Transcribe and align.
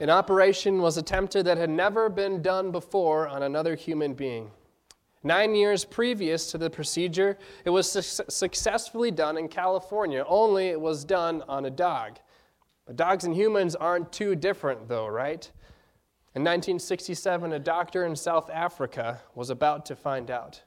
An 0.00 0.08
operation 0.08 0.80
was 0.80 0.96
attempted 0.96 1.44
that 1.44 1.58
had 1.58 1.68
never 1.68 2.08
been 2.08 2.40
done 2.40 2.72
before 2.72 3.28
on 3.28 3.42
another 3.42 3.74
human 3.74 4.14
being. 4.14 4.50
Nine 5.22 5.54
years 5.54 5.84
previous 5.84 6.50
to 6.50 6.58
the 6.58 6.70
procedure, 6.70 7.36
it 7.66 7.70
was 7.70 7.92
su- 7.92 8.24
successfully 8.28 9.10
done 9.10 9.36
in 9.36 9.46
California, 9.48 10.24
only 10.26 10.68
it 10.68 10.80
was 10.80 11.04
done 11.04 11.44
on 11.46 11.66
a 11.66 11.70
dog. 11.70 12.18
But 12.86 12.96
dogs 12.96 13.24
and 13.24 13.34
humans 13.36 13.76
aren't 13.76 14.10
too 14.10 14.34
different, 14.34 14.88
though, 14.88 15.06
right? 15.06 15.50
In 16.34 16.42
1967, 16.42 17.52
a 17.52 17.58
doctor 17.58 18.06
in 18.06 18.16
South 18.16 18.48
Africa 18.48 19.20
was 19.34 19.50
about 19.50 19.84
to 19.86 19.96
find 19.96 20.30
out. 20.30 20.62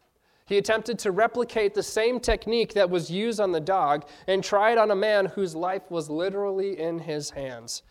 He 0.45 0.59
attempted 0.59 0.99
to 0.99 1.11
replicate 1.11 1.73
the 1.73 1.81
same 1.81 2.19
technique 2.19 2.73
that 2.75 2.91
was 2.91 3.09
used 3.09 3.39
on 3.39 3.51
the 3.51 3.59
dog 3.59 4.05
and 4.27 4.43
it 4.71 4.77
on 4.77 4.91
a 4.91 4.95
man 4.95 5.25
whose 5.25 5.55
life 5.55 5.89
was 5.89 6.09
literally 6.09 6.79
in 6.79 6.99
his 6.99 7.31
hands. 7.31 7.81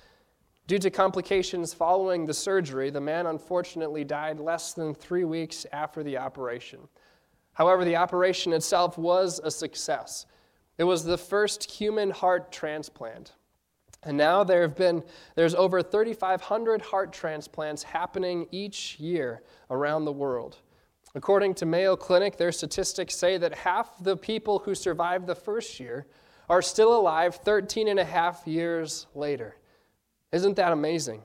Due 0.67 0.79
to 0.79 0.91
complications 0.91 1.75
following 1.75 2.25
the 2.25 2.35
surgery, 2.35 2.89
the 2.89 3.01
man 3.01 3.27
unfortunately 3.27 4.05
died 4.05 4.39
less 4.39 4.73
than 4.73 4.95
three 4.95 5.25
weeks 5.25 5.67
after 5.73 6.03
the 6.03 6.17
operation. 6.17 6.81
However, 7.55 7.85
the 7.85 7.97
operation 7.97 8.53
itself 8.53 8.97
was 8.97 9.41
a 9.43 9.51
success. 9.51 10.27
It 10.79 10.85
was 10.85 11.05
the 11.05 11.19
first 11.19 11.71
human 11.71 12.11
heart 12.11 12.53
transplant. 12.53 13.33
And 14.05 14.17
now 14.17 14.43
there 14.43 14.63
have 14.63 14.75
been 14.75 15.03
there's 15.35 15.55
over 15.55 15.83
3500 15.83 16.81
heart 16.83 17.13
transplants 17.13 17.83
happening 17.83 18.47
each 18.51 18.99
year 18.99 19.43
around 19.71 20.05
the 20.05 20.13
world. 20.13 20.59
According 21.15 21.55
to 21.55 21.67
Mayo 21.67 21.95
Clinic, 21.95 22.37
their 22.37 22.53
statistics 22.53 23.15
say 23.15 23.37
that 23.37 23.55
half 23.55 24.03
the 24.03 24.17
people 24.17 24.61
who 24.61 24.75
survived 24.75 25.27
the 25.27 25.35
first 25.35 25.79
year 25.79 26.07
are 26.49 26.63
still 26.63 26.99
alive 26.99 27.37
13 27.37 27.89
and 27.89 28.01
a 28.01 28.05
half 28.05 28.47
years 28.47 29.07
later. 29.15 29.57
Isn't 30.33 30.57
that 30.57 30.73
amazing? 30.73 31.23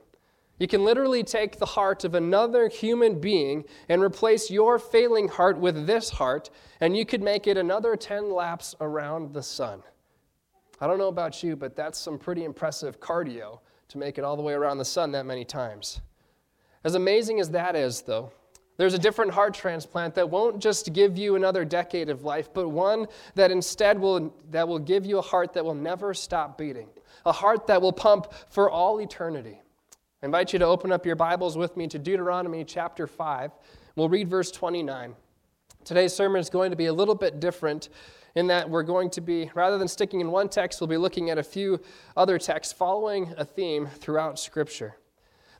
You 0.58 0.66
can 0.66 0.84
literally 0.84 1.22
take 1.22 1.58
the 1.58 1.66
heart 1.66 2.04
of 2.04 2.14
another 2.14 2.68
human 2.68 3.20
being 3.20 3.64
and 3.88 4.02
replace 4.02 4.50
your 4.50 4.78
failing 4.78 5.28
heart 5.28 5.56
with 5.58 5.86
this 5.86 6.10
heart, 6.10 6.50
and 6.80 6.96
you 6.96 7.06
could 7.06 7.22
make 7.22 7.46
it 7.46 7.56
another 7.56 7.96
10 7.96 8.32
laps 8.32 8.74
around 8.80 9.32
the 9.32 9.42
sun. 9.42 9.82
I 10.80 10.86
don't 10.86 10.98
know 10.98 11.08
about 11.08 11.42
you, 11.42 11.56
but 11.56 11.76
that's 11.76 11.98
some 11.98 12.18
pretty 12.18 12.44
impressive 12.44 13.00
cardio 13.00 13.60
to 13.88 13.98
make 13.98 14.18
it 14.18 14.24
all 14.24 14.36
the 14.36 14.42
way 14.42 14.52
around 14.52 14.78
the 14.78 14.84
sun 14.84 15.12
that 15.12 15.26
many 15.26 15.44
times. 15.44 16.00
As 16.84 16.94
amazing 16.94 17.40
as 17.40 17.50
that 17.50 17.74
is, 17.76 18.02
though, 18.02 18.32
there's 18.76 18.94
a 18.94 18.98
different 18.98 19.32
heart 19.32 19.54
transplant 19.54 20.14
that 20.16 20.28
won't 20.28 20.60
just 20.60 20.92
give 20.92 21.16
you 21.18 21.34
another 21.34 21.64
decade 21.64 22.10
of 22.10 22.24
life, 22.24 22.52
but 22.52 22.68
one 22.68 23.06
that 23.34 23.50
instead 23.50 23.98
will, 23.98 24.34
that 24.50 24.66
will 24.66 24.78
give 24.78 25.06
you 25.06 25.18
a 25.18 25.22
heart 25.22 25.52
that 25.54 25.64
will 25.64 25.74
never 25.74 26.14
stop 26.14 26.58
beating 26.58 26.88
a 27.28 27.32
heart 27.32 27.66
that 27.66 27.82
will 27.82 27.92
pump 27.92 28.32
for 28.48 28.70
all 28.70 29.00
eternity. 29.00 29.60
I 30.22 30.26
invite 30.26 30.54
you 30.54 30.58
to 30.60 30.64
open 30.64 30.90
up 30.90 31.04
your 31.04 31.14
Bibles 31.14 31.58
with 31.58 31.76
me 31.76 31.86
to 31.88 31.98
Deuteronomy 31.98 32.64
chapter 32.64 33.06
5. 33.06 33.50
We'll 33.96 34.08
read 34.08 34.28
verse 34.28 34.50
29. 34.50 35.14
Today's 35.84 36.14
sermon 36.14 36.40
is 36.40 36.48
going 36.48 36.70
to 36.70 36.76
be 36.76 36.86
a 36.86 36.92
little 36.92 37.14
bit 37.14 37.38
different 37.38 37.90
in 38.34 38.46
that 38.46 38.70
we're 38.70 38.82
going 38.82 39.10
to 39.10 39.20
be, 39.20 39.50
rather 39.54 39.76
than 39.76 39.88
sticking 39.88 40.22
in 40.22 40.30
one 40.30 40.48
text, 40.48 40.80
we'll 40.80 40.88
be 40.88 40.96
looking 40.96 41.28
at 41.28 41.36
a 41.36 41.42
few 41.42 41.80
other 42.16 42.38
texts 42.38 42.72
following 42.72 43.34
a 43.36 43.44
theme 43.44 43.86
throughout 43.86 44.38
Scripture. 44.38 44.96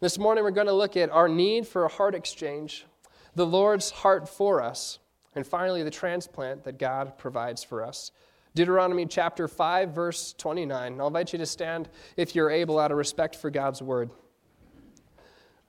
This 0.00 0.18
morning, 0.18 0.44
we're 0.44 0.50
going 0.50 0.68
to 0.68 0.72
look 0.72 0.96
at 0.96 1.10
our 1.10 1.28
need 1.28 1.66
for 1.66 1.84
a 1.84 1.88
heart 1.88 2.14
exchange, 2.14 2.86
the 3.34 3.46
Lord's 3.46 3.90
heart 3.90 4.26
for 4.26 4.62
us, 4.62 5.00
and 5.34 5.46
finally, 5.46 5.82
the 5.82 5.90
transplant 5.90 6.64
that 6.64 6.78
God 6.78 7.18
provides 7.18 7.62
for 7.62 7.84
us. 7.84 8.10
Deuteronomy 8.58 9.06
chapter 9.06 9.46
5, 9.46 9.90
verse 9.90 10.34
29. 10.36 11.00
I'll 11.00 11.06
invite 11.06 11.32
you 11.32 11.38
to 11.38 11.46
stand 11.46 11.88
if 12.16 12.34
you're 12.34 12.50
able 12.50 12.80
out 12.80 12.90
of 12.90 12.98
respect 12.98 13.36
for 13.36 13.50
God's 13.50 13.80
word. 13.80 14.10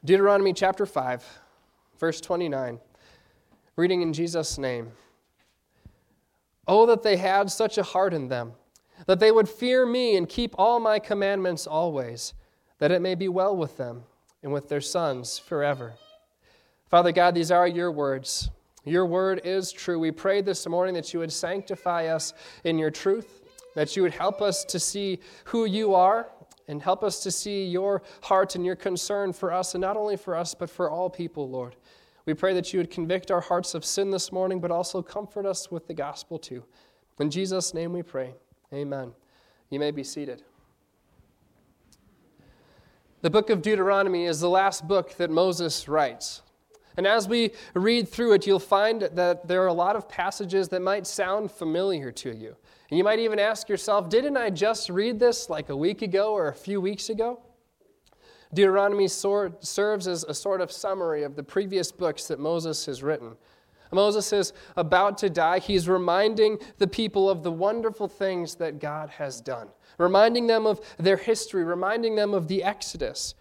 Deuteronomy 0.03 0.53
chapter 0.53 0.87
5, 0.87 1.23
verse 1.99 2.19
29. 2.19 2.79
Reading 3.75 4.01
in 4.01 4.11
Jesus' 4.11 4.57
name. 4.57 4.91
Oh, 6.67 6.87
that 6.87 7.03
they 7.03 7.17
had 7.17 7.51
such 7.51 7.77
a 7.77 7.83
heart 7.83 8.11
in 8.11 8.27
them, 8.27 8.53
that 9.05 9.19
they 9.19 9.31
would 9.31 9.47
fear 9.47 9.85
me 9.85 10.17
and 10.17 10.27
keep 10.27 10.55
all 10.57 10.79
my 10.79 10.97
commandments 10.97 11.67
always, 11.67 12.33
that 12.79 12.89
it 12.89 13.03
may 13.03 13.13
be 13.13 13.27
well 13.27 13.55
with 13.55 13.77
them 13.77 14.01
and 14.41 14.51
with 14.51 14.67
their 14.67 14.81
sons 14.81 15.37
forever. 15.37 15.93
Father 16.89 17.11
God, 17.11 17.35
these 17.35 17.51
are 17.51 17.67
your 17.67 17.91
words. 17.91 18.49
Your 18.85 19.05
word 19.05 19.41
is 19.43 19.71
true. 19.71 19.99
We 19.99 20.11
pray 20.11 20.41
this 20.41 20.67
morning 20.67 20.93
that 20.95 21.13
you 21.13 21.19
would 21.19 21.33
sanctify 21.33 22.07
us 22.07 22.33
in 22.63 22.77
your 22.77 22.91
truth, 22.91 23.41
that 23.75 23.95
you 23.95 24.03
would 24.03 24.13
help 24.13 24.41
us 24.41 24.63
to 24.65 24.79
see 24.79 25.19
who 25.45 25.65
you 25.65 25.93
are, 25.93 26.29
and 26.67 26.81
help 26.81 27.03
us 27.03 27.21
to 27.23 27.31
see 27.31 27.65
your 27.65 28.03
heart 28.21 28.55
and 28.55 28.65
your 28.65 28.75
concern 28.75 29.33
for 29.33 29.51
us, 29.51 29.73
and 29.73 29.81
not 29.81 29.97
only 29.97 30.15
for 30.15 30.35
us, 30.35 30.53
but 30.53 30.69
for 30.69 30.89
all 30.89 31.09
people, 31.09 31.49
Lord. 31.49 31.75
We 32.25 32.35
pray 32.35 32.53
that 32.53 32.71
you 32.71 32.79
would 32.79 32.91
convict 32.91 33.31
our 33.31 33.41
hearts 33.41 33.73
of 33.73 33.83
sin 33.83 34.11
this 34.11 34.31
morning, 34.31 34.59
but 34.59 34.69
also 34.69 35.01
comfort 35.01 35.47
us 35.47 35.71
with 35.71 35.87
the 35.87 35.95
gospel 35.95 36.37
too. 36.37 36.63
In 37.19 37.31
Jesus' 37.31 37.73
name 37.73 37.91
we 37.91 38.03
pray. 38.03 38.35
Amen. 38.71 39.13
You 39.71 39.79
may 39.79 39.91
be 39.91 40.03
seated. 40.03 40.43
The 43.21 43.29
book 43.29 43.49
of 43.49 43.61
Deuteronomy 43.61 44.25
is 44.25 44.39
the 44.39 44.49
last 44.49 44.87
book 44.87 45.17
that 45.17 45.29
Moses 45.29 45.87
writes. 45.87 46.43
And 46.97 47.07
as 47.07 47.27
we 47.27 47.51
read 47.73 48.09
through 48.09 48.33
it, 48.33 48.45
you'll 48.45 48.59
find 48.59 49.03
that 49.13 49.47
there 49.47 49.63
are 49.63 49.67
a 49.67 49.73
lot 49.73 49.95
of 49.95 50.09
passages 50.09 50.69
that 50.69 50.81
might 50.81 51.07
sound 51.07 51.51
familiar 51.51 52.11
to 52.11 52.35
you. 52.35 52.55
And 52.89 52.97
you 52.97 53.03
might 53.03 53.19
even 53.19 53.39
ask 53.39 53.69
yourself, 53.69 54.09
didn't 54.09 54.35
I 54.35 54.49
just 54.49 54.89
read 54.89 55.19
this 55.19 55.49
like 55.49 55.69
a 55.69 55.75
week 55.75 56.01
ago 56.01 56.33
or 56.33 56.47
a 56.47 56.53
few 56.53 56.81
weeks 56.81 57.09
ago? 57.09 57.41
Deuteronomy 58.53 59.07
serves 59.07 60.07
as 60.07 60.23
a 60.23 60.33
sort 60.33 60.59
of 60.59 60.71
summary 60.71 61.23
of 61.23 61.35
the 61.35 61.43
previous 61.43 61.91
books 61.91 62.25
that 62.27 62.39
Moses 62.39 62.85
has 62.87 63.03
written. 63.03 63.35
Moses 63.91 64.33
is 64.33 64.53
about 64.75 65.17
to 65.19 65.29
die. 65.29 65.59
He's 65.59 65.87
reminding 65.87 66.57
the 66.77 66.87
people 66.87 67.29
of 67.29 67.43
the 67.43 67.51
wonderful 67.51 68.07
things 68.07 68.55
that 68.55 68.79
God 68.79 69.09
has 69.09 69.39
done, 69.39 69.69
reminding 69.97 70.47
them 70.47 70.65
of 70.65 70.79
their 70.97 71.17
history, 71.17 71.63
reminding 71.63 72.15
them 72.15 72.33
of 72.33 72.47
the 72.47 72.63
Exodus, 72.63 73.35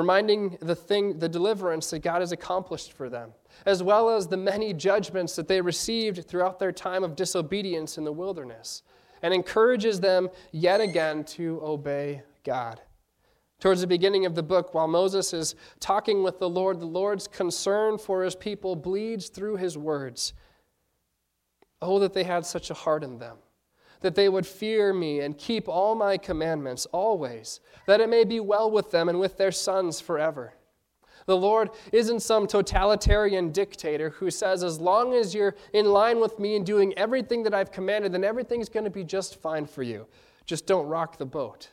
reminding 0.00 0.56
the 0.60 0.74
thing, 0.74 1.18
the 1.18 1.28
deliverance 1.28 1.90
that 1.90 1.98
God 1.98 2.20
has 2.20 2.32
accomplished 2.32 2.94
for 2.94 3.10
them, 3.10 3.32
as 3.66 3.82
well 3.82 4.08
as 4.08 4.26
the 4.26 4.36
many 4.36 4.72
judgments 4.72 5.36
that 5.36 5.46
they 5.46 5.60
received 5.60 6.26
throughout 6.26 6.58
their 6.58 6.72
time 6.72 7.04
of 7.04 7.14
disobedience 7.14 7.98
in 7.98 8.04
the 8.04 8.12
wilderness, 8.12 8.82
and 9.22 9.34
encourages 9.34 10.00
them 10.00 10.30
yet 10.52 10.80
again 10.80 11.22
to 11.24 11.60
obey 11.62 12.22
God. 12.44 12.80
Towards 13.60 13.82
the 13.82 13.86
beginning 13.86 14.24
of 14.24 14.34
the 14.34 14.42
book, 14.42 14.72
while 14.72 14.88
Moses 14.88 15.34
is 15.34 15.54
talking 15.80 16.22
with 16.22 16.38
the 16.38 16.48
Lord, 16.48 16.80
the 16.80 16.86
Lord's 16.86 17.28
concern 17.28 17.98
for 17.98 18.22
his 18.24 18.34
people 18.34 18.74
bleeds 18.74 19.28
through 19.28 19.56
his 19.56 19.76
words. 19.76 20.32
Oh, 21.82 21.98
that 21.98 22.14
they 22.14 22.24
had 22.24 22.46
such 22.46 22.70
a 22.70 22.74
heart 22.74 23.04
in 23.04 23.18
them 23.18 23.36
that 24.00 24.14
they 24.14 24.28
would 24.28 24.46
fear 24.46 24.92
me 24.92 25.20
and 25.20 25.36
keep 25.36 25.68
all 25.68 25.94
my 25.94 26.16
commandments 26.16 26.86
always, 26.86 27.60
that 27.86 28.00
it 28.00 28.08
may 28.08 28.24
be 28.24 28.40
well 28.40 28.70
with 28.70 28.90
them 28.90 29.08
and 29.08 29.20
with 29.20 29.36
their 29.36 29.52
sons 29.52 30.00
forever. 30.00 30.54
The 31.26 31.36
Lord 31.36 31.70
isn't 31.92 32.20
some 32.20 32.46
totalitarian 32.46 33.52
dictator 33.52 34.10
who 34.10 34.30
says, 34.30 34.64
as 34.64 34.80
long 34.80 35.14
as 35.14 35.34
you're 35.34 35.54
in 35.72 35.86
line 35.86 36.18
with 36.18 36.38
me 36.38 36.56
and 36.56 36.64
doing 36.64 36.92
everything 36.96 37.42
that 37.44 37.54
I've 37.54 37.70
commanded, 37.70 38.12
then 38.12 38.24
everything's 38.24 38.68
going 38.68 38.84
to 38.84 38.90
be 38.90 39.04
just 39.04 39.40
fine 39.40 39.66
for 39.66 39.82
you. 39.82 40.06
Just 40.46 40.66
don't 40.66 40.88
rock 40.88 41.18
the 41.18 41.26
boat. 41.26 41.68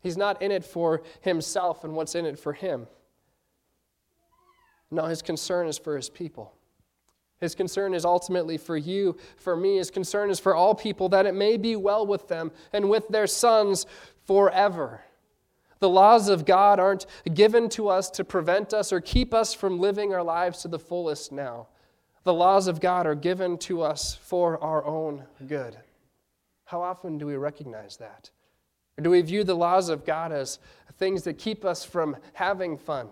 He's 0.00 0.16
not 0.16 0.42
in 0.42 0.50
it 0.50 0.64
for 0.64 1.02
himself 1.20 1.84
and 1.84 1.94
what's 1.94 2.14
in 2.14 2.26
it 2.26 2.38
for 2.38 2.52
him. 2.52 2.88
No, 4.90 5.06
his 5.06 5.22
concern 5.22 5.68
is 5.68 5.78
for 5.78 5.96
his 5.96 6.10
people. 6.10 6.52
His 7.42 7.56
concern 7.56 7.92
is 7.92 8.04
ultimately 8.04 8.56
for 8.56 8.76
you, 8.76 9.18
for 9.36 9.56
me. 9.56 9.78
His 9.78 9.90
concern 9.90 10.30
is 10.30 10.38
for 10.38 10.54
all 10.54 10.76
people 10.76 11.08
that 11.08 11.26
it 11.26 11.34
may 11.34 11.56
be 11.56 11.74
well 11.74 12.06
with 12.06 12.28
them 12.28 12.52
and 12.72 12.88
with 12.88 13.08
their 13.08 13.26
sons 13.26 13.84
forever. 14.26 15.02
The 15.80 15.88
laws 15.88 16.28
of 16.28 16.46
God 16.46 16.78
aren't 16.78 17.06
given 17.34 17.68
to 17.70 17.88
us 17.88 18.10
to 18.10 18.24
prevent 18.24 18.72
us 18.72 18.92
or 18.92 19.00
keep 19.00 19.34
us 19.34 19.52
from 19.52 19.80
living 19.80 20.14
our 20.14 20.22
lives 20.22 20.62
to 20.62 20.68
the 20.68 20.78
fullest 20.78 21.32
now. 21.32 21.66
The 22.22 22.32
laws 22.32 22.68
of 22.68 22.80
God 22.80 23.08
are 23.08 23.16
given 23.16 23.58
to 23.58 23.82
us 23.82 24.14
for 24.14 24.62
our 24.62 24.84
own 24.86 25.24
good. 25.48 25.76
How 26.66 26.80
often 26.80 27.18
do 27.18 27.26
we 27.26 27.34
recognize 27.34 27.96
that? 27.96 28.30
Or 28.96 29.02
do 29.02 29.10
we 29.10 29.20
view 29.20 29.42
the 29.42 29.56
laws 29.56 29.88
of 29.88 30.04
God 30.04 30.30
as 30.30 30.60
things 30.96 31.24
that 31.24 31.38
keep 31.38 31.64
us 31.64 31.84
from 31.84 32.16
having 32.34 32.78
fun? 32.78 33.08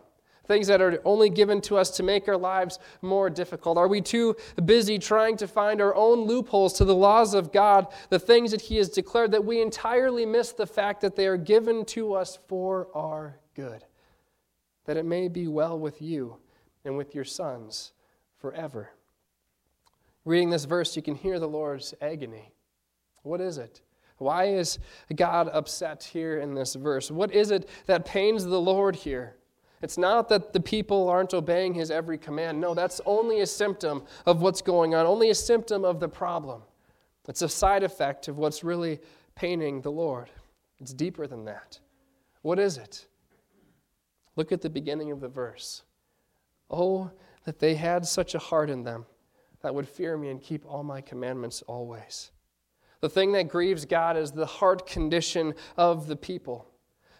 Things 0.51 0.67
that 0.67 0.83
are 0.83 1.01
only 1.05 1.31
given 1.31 1.61
to 1.61 1.77
us 1.77 1.91
to 1.91 2.03
make 2.03 2.27
our 2.27 2.37
lives 2.37 2.81
more 3.03 3.31
difficult? 3.31 3.79
Are 3.79 3.87
we 3.87 4.01
too 4.01 4.35
busy 4.65 4.99
trying 4.99 5.37
to 5.37 5.47
find 5.47 5.81
our 5.81 5.95
own 5.95 6.27
loopholes 6.27 6.73
to 6.75 6.85
the 6.85 6.95
laws 6.95 7.35
of 7.35 7.53
God, 7.53 7.87
the 8.09 8.19
things 8.19 8.51
that 8.51 8.63
He 8.63 8.77
has 8.79 8.89
declared, 8.89 9.31
that 9.31 9.45
we 9.45 9.63
entirely 9.63 10.27
miss 10.27 10.51
the 10.51 10.67
fact 10.67 11.03
that 11.03 11.15
they 11.15 11.29
are 11.29 11.37
given 11.37 11.85
to 11.87 12.15
us 12.15 12.37
for 12.49 12.89
our 12.97 13.39
good? 13.55 13.85
That 14.87 14.97
it 14.97 15.05
may 15.05 15.29
be 15.29 15.47
well 15.47 15.79
with 15.79 16.03
you 16.03 16.39
and 16.85 16.97
with 16.97 17.15
your 17.15 17.25
sons 17.25 17.93
forever. 18.37 18.91
Reading 20.25 20.51
this 20.51 20.65
verse, 20.65 20.97
you 20.97 21.03
can 21.03 21.15
hear 21.15 21.39
the 21.39 21.47
Lord's 21.47 21.95
agony. 22.03 22.51
What 23.23 23.41
is 23.41 23.57
it? 23.57 23.83
Why 24.19 24.47
is 24.47 24.81
God 25.15 25.49
upset 25.53 26.03
here 26.03 26.41
in 26.41 26.55
this 26.55 26.75
verse? 26.75 27.09
What 27.09 27.33
is 27.33 27.53
it 27.53 27.69
that 27.87 28.05
pains 28.05 28.45
the 28.45 28.61
Lord 28.61 28.97
here? 28.97 29.37
It's 29.83 29.97
not 29.97 30.29
that 30.29 30.53
the 30.53 30.61
people 30.61 31.09
aren't 31.09 31.33
obeying 31.33 31.75
his 31.75 31.91
every 31.91 32.19
command. 32.19 32.61
No, 32.61 32.75
that's 32.75 33.01
only 33.07 33.41
a 33.41 33.47
symptom 33.47 34.05
of 34.27 34.43
what's 34.43 34.61
going 34.61 34.95
on, 34.95 35.07
only 35.07 35.31
a 35.31 35.35
symptom 35.35 35.85
of 35.85 36.01
the 36.01 36.09
problem. 36.09 36.63
It's 37.29 37.43
a 37.43 37.49
side 37.49 37.83
effect 37.83 38.29
of 38.29 38.37
what's 38.39 38.65
really 38.65 39.01
paining 39.35 39.81
the 39.81 39.93
Lord. 39.93 40.31
It's 40.81 40.93
deeper 40.93 41.27
than 41.27 41.45
that. 41.47 41.79
What 42.43 42.59
is 42.59 42.77
it? 42.77 43.07
Look 44.37 44.53
at 44.53 44.63
the 44.63 44.71
beginning 44.71 45.13
of 45.13 45.21
the 45.21 45.29
verse. 45.29 45.83
Oh, 46.71 47.11
that 47.45 47.59
they 47.59 47.75
had 47.75 48.07
such 48.07 48.35
a 48.35 48.39
heart 48.39 48.71
in 48.71 48.85
them 48.85 49.07
that 49.63 49.75
would 49.75 49.89
fear 49.89 50.17
me 50.17 50.29
and 50.29 50.41
keep 50.41 50.65
all 50.67 50.83
my 50.83 51.01
commandments 51.01 51.63
always. 51.63 52.31
The 53.01 53.09
thing 53.09 53.33
that 53.33 53.49
grieves 53.49 53.85
God 53.85 54.17
is 54.17 54.33
the 54.33 54.47
heart 54.47 54.87
condition 54.87 55.55
of 55.77 56.07
the 56.07 56.17
people. 56.17 56.70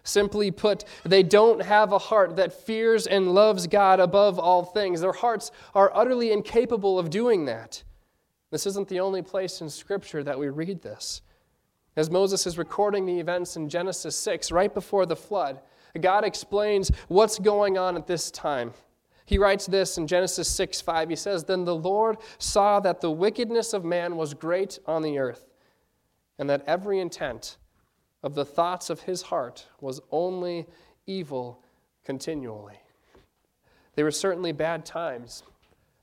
Simply 0.03 0.49
put, 0.49 0.83
they 1.03 1.21
don't 1.21 1.61
have 1.61 1.91
a 1.91 1.99
heart 1.99 2.35
that 2.37 2.53
fears 2.53 3.05
and 3.05 3.33
loves 3.33 3.67
God 3.67 3.99
above 3.99 4.39
all 4.39 4.63
things. 4.63 5.01
Their 5.01 5.11
hearts 5.11 5.51
are 5.75 5.91
utterly 5.95 6.31
incapable 6.31 6.97
of 6.97 7.09
doing 7.09 7.45
that. 7.45 7.83
This 8.49 8.65
isn't 8.65 8.87
the 8.87 8.99
only 8.99 9.21
place 9.21 9.61
in 9.61 9.69
Scripture 9.69 10.23
that 10.23 10.39
we 10.39 10.49
read 10.49 10.81
this. 10.81 11.21
As 11.95 12.09
Moses 12.09 12.47
is 12.47 12.57
recording 12.57 13.05
the 13.05 13.19
events 13.19 13.55
in 13.55 13.69
Genesis 13.69 14.15
6, 14.15 14.51
right 14.51 14.73
before 14.73 15.05
the 15.05 15.15
flood, 15.15 15.59
God 15.99 16.23
explains 16.23 16.89
what's 17.07 17.37
going 17.37 17.77
on 17.77 17.95
at 17.95 18.07
this 18.07 18.31
time. 18.31 18.73
He 19.25 19.37
writes 19.37 19.65
this 19.65 19.97
in 19.97 20.07
Genesis 20.07 20.47
6 20.49 20.81
5. 20.81 21.09
He 21.09 21.15
says, 21.15 21.43
Then 21.43 21.63
the 21.63 21.75
Lord 21.75 22.17
saw 22.37 22.79
that 22.79 23.01
the 23.01 23.11
wickedness 23.11 23.73
of 23.73 23.85
man 23.85 24.15
was 24.15 24.33
great 24.33 24.79
on 24.85 25.01
the 25.03 25.19
earth, 25.19 25.49
and 26.39 26.49
that 26.49 26.63
every 26.65 26.99
intent 26.99 27.57
of 28.23 28.35
the 28.35 28.45
thoughts 28.45 28.89
of 28.89 29.01
his 29.01 29.23
heart 29.23 29.67
was 29.79 29.99
only 30.11 30.67
evil 31.07 31.63
continually. 32.05 32.79
They 33.95 34.03
were 34.03 34.11
certainly 34.11 34.51
bad 34.51 34.85
times. 34.85 35.43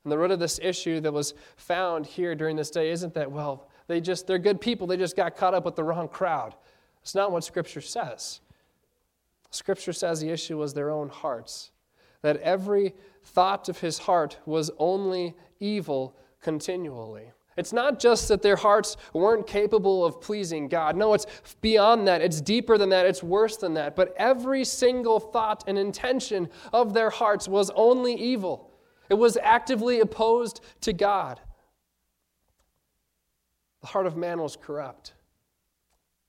And 0.03 0.11
the 0.11 0.17
root 0.17 0.31
of 0.31 0.39
this 0.39 0.59
issue 0.61 0.99
that 1.01 1.13
was 1.13 1.33
found 1.57 2.05
here 2.05 2.35
during 2.35 2.55
this 2.55 2.69
day 2.69 2.91
isn't 2.91 3.13
that, 3.15 3.31
well, 3.31 3.67
they 3.87 3.99
just, 3.99 4.27
they're 4.27 4.37
good 4.37 4.61
people, 4.61 4.87
they 4.87 4.97
just 4.97 5.15
got 5.15 5.35
caught 5.35 5.53
up 5.53 5.65
with 5.65 5.75
the 5.75 5.83
wrong 5.83 6.07
crowd. 6.07 6.55
It's 7.01 7.15
not 7.15 7.31
what 7.31 7.43
Scripture 7.43 7.81
says. 7.81 8.41
Scripture 9.51 9.93
says 9.93 10.21
the 10.21 10.29
issue 10.29 10.57
was 10.57 10.73
their 10.73 10.91
own 10.91 11.09
hearts, 11.09 11.71
that 12.21 12.37
every 12.37 12.93
thought 13.23 13.67
of 13.67 13.79
his 13.79 13.97
heart 13.97 14.37
was 14.45 14.69
only 14.77 15.35
evil 15.59 16.15
continually. 16.41 17.31
It's 17.59 17.73
not 17.73 17.99
just 17.99 18.29
that 18.29 18.41
their 18.41 18.55
hearts 18.55 18.95
weren't 19.13 19.45
capable 19.45 20.05
of 20.05 20.21
pleasing 20.21 20.69
God. 20.69 20.95
No, 20.95 21.13
it's 21.13 21.25
beyond 21.59 22.07
that. 22.07 22.21
It's 22.21 22.39
deeper 22.39 22.77
than 22.77 22.89
that. 22.89 23.05
It's 23.05 23.21
worse 23.21 23.57
than 23.57 23.73
that. 23.73 23.97
But 23.97 24.15
every 24.15 24.63
single 24.63 25.19
thought 25.19 25.65
and 25.67 25.77
intention 25.77 26.47
of 26.71 26.93
their 26.93 27.09
hearts 27.09 27.49
was 27.49 27.69
only 27.75 28.15
evil, 28.15 28.71
it 29.09 29.15
was 29.15 29.37
actively 29.43 29.99
opposed 29.99 30.61
to 30.81 30.93
God. 30.93 31.41
The 33.81 33.87
heart 33.87 34.07
of 34.07 34.15
man 34.15 34.41
was 34.41 34.55
corrupt. 34.55 35.13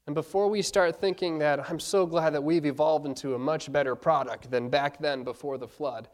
And 0.07 0.15
before 0.15 0.49
we 0.49 0.63
start 0.63 1.01
thinking 1.01 1.39
that, 1.39 1.71
I'm 1.71 1.79
so 1.79 2.07
glad 2.07 2.31
that 2.31 2.43
we've 2.43 2.67
evolved 2.67 3.07
into 3.07 3.37
a 3.37 3.39
much 3.39 3.71
better 3.71 3.95
product 3.95 4.51
than 4.51 4.69
back 4.69 4.99
then 4.99 5.23
before 5.23 5.59
the 5.59 5.69
flood, 5.69 6.09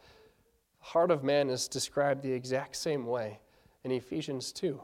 the 0.81 0.87
heart 0.87 1.11
of 1.11 1.25
man 1.25 1.49
is 1.49 1.69
described 1.69 2.23
the 2.23 2.33
exact 2.33 2.77
same 2.77 3.07
way 3.07 3.41
in 3.85 3.93
Ephesians 3.93 4.53
2. 4.53 4.79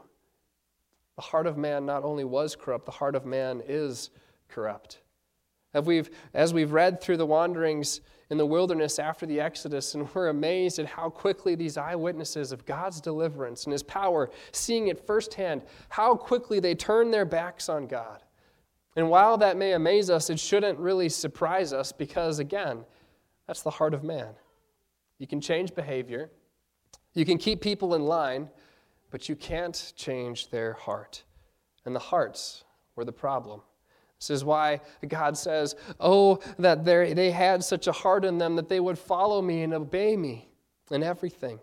The 1.15 1.21
heart 1.21 1.47
of 1.47 1.57
man 1.57 1.85
not 1.85 2.03
only 2.03 2.23
was 2.23 2.55
corrupt, 2.55 2.85
the 2.85 2.91
heart 2.91 3.15
of 3.15 3.25
man 3.25 3.61
is 3.67 4.09
corrupt. 4.47 4.99
As 5.73 5.85
we've, 5.85 6.09
as 6.33 6.53
we've 6.53 6.71
read 6.71 7.01
through 7.01 7.17
the 7.17 7.25
wanderings 7.25 8.01
in 8.29 8.37
the 8.37 8.45
wilderness 8.45 8.99
after 8.99 9.25
the 9.25 9.39
Exodus, 9.39 9.95
and 9.95 10.07
we're 10.13 10.29
amazed 10.29 10.79
at 10.79 10.85
how 10.85 11.09
quickly 11.09 11.55
these 11.55 11.77
eyewitnesses 11.77 12.51
of 12.51 12.65
God's 12.65 13.01
deliverance 13.01 13.65
and 13.65 13.71
His 13.71 13.83
power, 13.83 14.29
seeing 14.51 14.87
it 14.87 15.05
firsthand, 15.05 15.63
how 15.89 16.15
quickly 16.15 16.59
they 16.59 16.75
turn 16.75 17.11
their 17.11 17.25
backs 17.25 17.69
on 17.69 17.87
God. 17.87 18.23
And 18.95 19.09
while 19.09 19.37
that 19.37 19.57
may 19.57 19.73
amaze 19.73 20.09
us, 20.09 20.29
it 20.29 20.39
shouldn't 20.39 20.77
really 20.77 21.09
surprise 21.09 21.73
us 21.73 21.91
because, 21.91 22.39
again, 22.39 22.85
that's 23.47 23.63
the 23.63 23.71
heart 23.71 23.93
of 23.93 24.03
man. 24.03 24.33
You 25.17 25.27
can 25.27 25.41
change 25.41 25.73
behavior, 25.73 26.29
you 27.13 27.25
can 27.25 27.37
keep 27.37 27.61
people 27.61 27.95
in 27.95 28.05
line, 28.05 28.49
but 29.13 29.29
you 29.29 29.35
can't 29.35 29.93
change 29.95 30.49
their 30.49 30.73
heart. 30.73 31.21
And 31.85 31.95
the 31.95 31.99
hearts 31.99 32.63
were 32.95 33.05
the 33.05 33.11
problem. 33.11 33.61
This 34.19 34.31
is 34.31 34.43
why 34.43 34.81
God 35.07 35.37
says, 35.37 35.75
Oh, 35.99 36.39
that 36.57 36.83
they 36.83 37.29
had 37.29 37.63
such 37.63 37.85
a 37.85 37.91
heart 37.91 38.25
in 38.25 38.39
them 38.39 38.55
that 38.55 38.69
they 38.69 38.79
would 38.79 38.97
follow 38.97 39.39
me 39.39 39.61
and 39.61 39.71
obey 39.71 40.17
me 40.17 40.49
in 40.89 41.03
everything. 41.03 41.59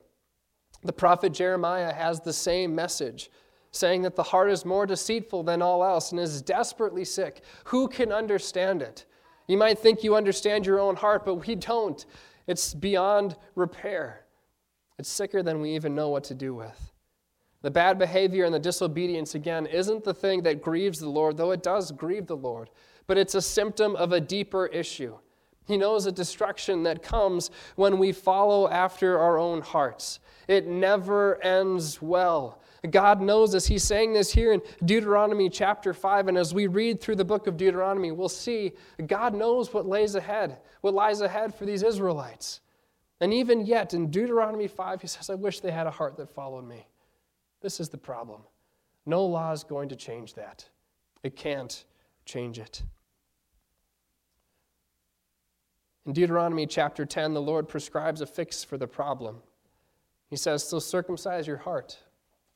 The 0.84 0.92
prophet 0.92 1.32
Jeremiah 1.32 1.92
has 1.92 2.20
the 2.20 2.32
same 2.32 2.72
message, 2.72 3.32
saying 3.72 4.02
that 4.02 4.14
the 4.14 4.22
heart 4.22 4.52
is 4.52 4.64
more 4.64 4.86
deceitful 4.86 5.42
than 5.42 5.60
all 5.60 5.82
else 5.82 6.12
and 6.12 6.20
is 6.20 6.42
desperately 6.42 7.04
sick. 7.04 7.42
Who 7.64 7.88
can 7.88 8.12
understand 8.12 8.80
it? 8.80 9.06
You 9.48 9.56
might 9.56 9.80
think 9.80 10.04
you 10.04 10.14
understand 10.14 10.66
your 10.66 10.78
own 10.78 10.94
heart, 10.94 11.24
but 11.24 11.46
we 11.48 11.56
don't. 11.56 12.06
It's 12.46 12.74
beyond 12.74 13.34
repair. 13.56 14.24
It's 15.00 15.08
sicker 15.08 15.42
than 15.42 15.60
we 15.60 15.74
even 15.74 15.96
know 15.96 16.10
what 16.10 16.22
to 16.24 16.34
do 16.34 16.54
with. 16.54 16.89
The 17.62 17.70
bad 17.70 17.98
behavior 17.98 18.44
and 18.44 18.54
the 18.54 18.58
disobedience, 18.58 19.34
again, 19.34 19.66
isn't 19.66 20.04
the 20.04 20.14
thing 20.14 20.42
that 20.42 20.62
grieves 20.62 20.98
the 20.98 21.10
Lord, 21.10 21.36
though 21.36 21.50
it 21.50 21.62
does 21.62 21.92
grieve 21.92 22.26
the 22.26 22.36
Lord, 22.36 22.70
but 23.06 23.18
it's 23.18 23.34
a 23.34 23.42
symptom 23.42 23.96
of 23.96 24.12
a 24.12 24.20
deeper 24.20 24.66
issue. 24.66 25.16
He 25.66 25.76
knows 25.76 26.06
a 26.06 26.12
destruction 26.12 26.82
that 26.84 27.02
comes 27.02 27.50
when 27.76 27.98
we 27.98 28.12
follow 28.12 28.68
after 28.68 29.18
our 29.18 29.38
own 29.38 29.60
hearts. 29.60 30.20
It 30.48 30.66
never 30.66 31.42
ends 31.44 32.02
well. 32.02 32.60
God 32.90 33.20
knows 33.20 33.52
this. 33.52 33.66
He's 33.66 33.84
saying 33.84 34.14
this 34.14 34.32
here 34.32 34.52
in 34.52 34.62
Deuteronomy 34.84 35.50
chapter 35.50 35.92
5. 35.92 36.28
And 36.28 36.38
as 36.38 36.54
we 36.54 36.66
read 36.66 37.00
through 37.00 37.16
the 37.16 37.24
book 37.24 37.46
of 37.46 37.56
Deuteronomy, 37.56 38.10
we'll 38.10 38.28
see 38.28 38.72
God 39.06 39.34
knows 39.34 39.72
what 39.72 39.86
lays 39.86 40.14
ahead, 40.14 40.58
what 40.80 40.94
lies 40.94 41.20
ahead 41.20 41.54
for 41.54 41.66
these 41.66 41.82
Israelites. 41.82 42.62
And 43.20 43.34
even 43.34 43.66
yet, 43.66 43.92
in 43.92 44.10
Deuteronomy 44.10 44.66
5, 44.66 45.02
he 45.02 45.06
says, 45.06 45.28
I 45.28 45.34
wish 45.34 45.60
they 45.60 45.70
had 45.70 45.86
a 45.86 45.90
heart 45.90 46.16
that 46.16 46.30
followed 46.30 46.66
me. 46.66 46.86
This 47.60 47.80
is 47.80 47.88
the 47.88 47.98
problem. 47.98 48.42
No 49.06 49.24
law 49.24 49.52
is 49.52 49.64
going 49.64 49.88
to 49.90 49.96
change 49.96 50.34
that. 50.34 50.68
It 51.22 51.36
can't 51.36 51.84
change 52.24 52.58
it. 52.58 52.82
In 56.06 56.12
Deuteronomy 56.12 56.66
chapter 56.66 57.04
10, 57.04 57.34
the 57.34 57.42
Lord 57.42 57.68
prescribes 57.68 58.20
a 58.20 58.26
fix 58.26 58.64
for 58.64 58.78
the 58.78 58.86
problem. 58.86 59.36
He 60.28 60.36
says, 60.36 60.66
So 60.66 60.78
circumcise 60.78 61.46
your 61.46 61.58
heart, 61.58 61.98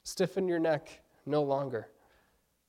stiffen 0.03 0.49
your 0.49 0.59
neck 0.59 1.01
no 1.27 1.43
longer. 1.43 1.89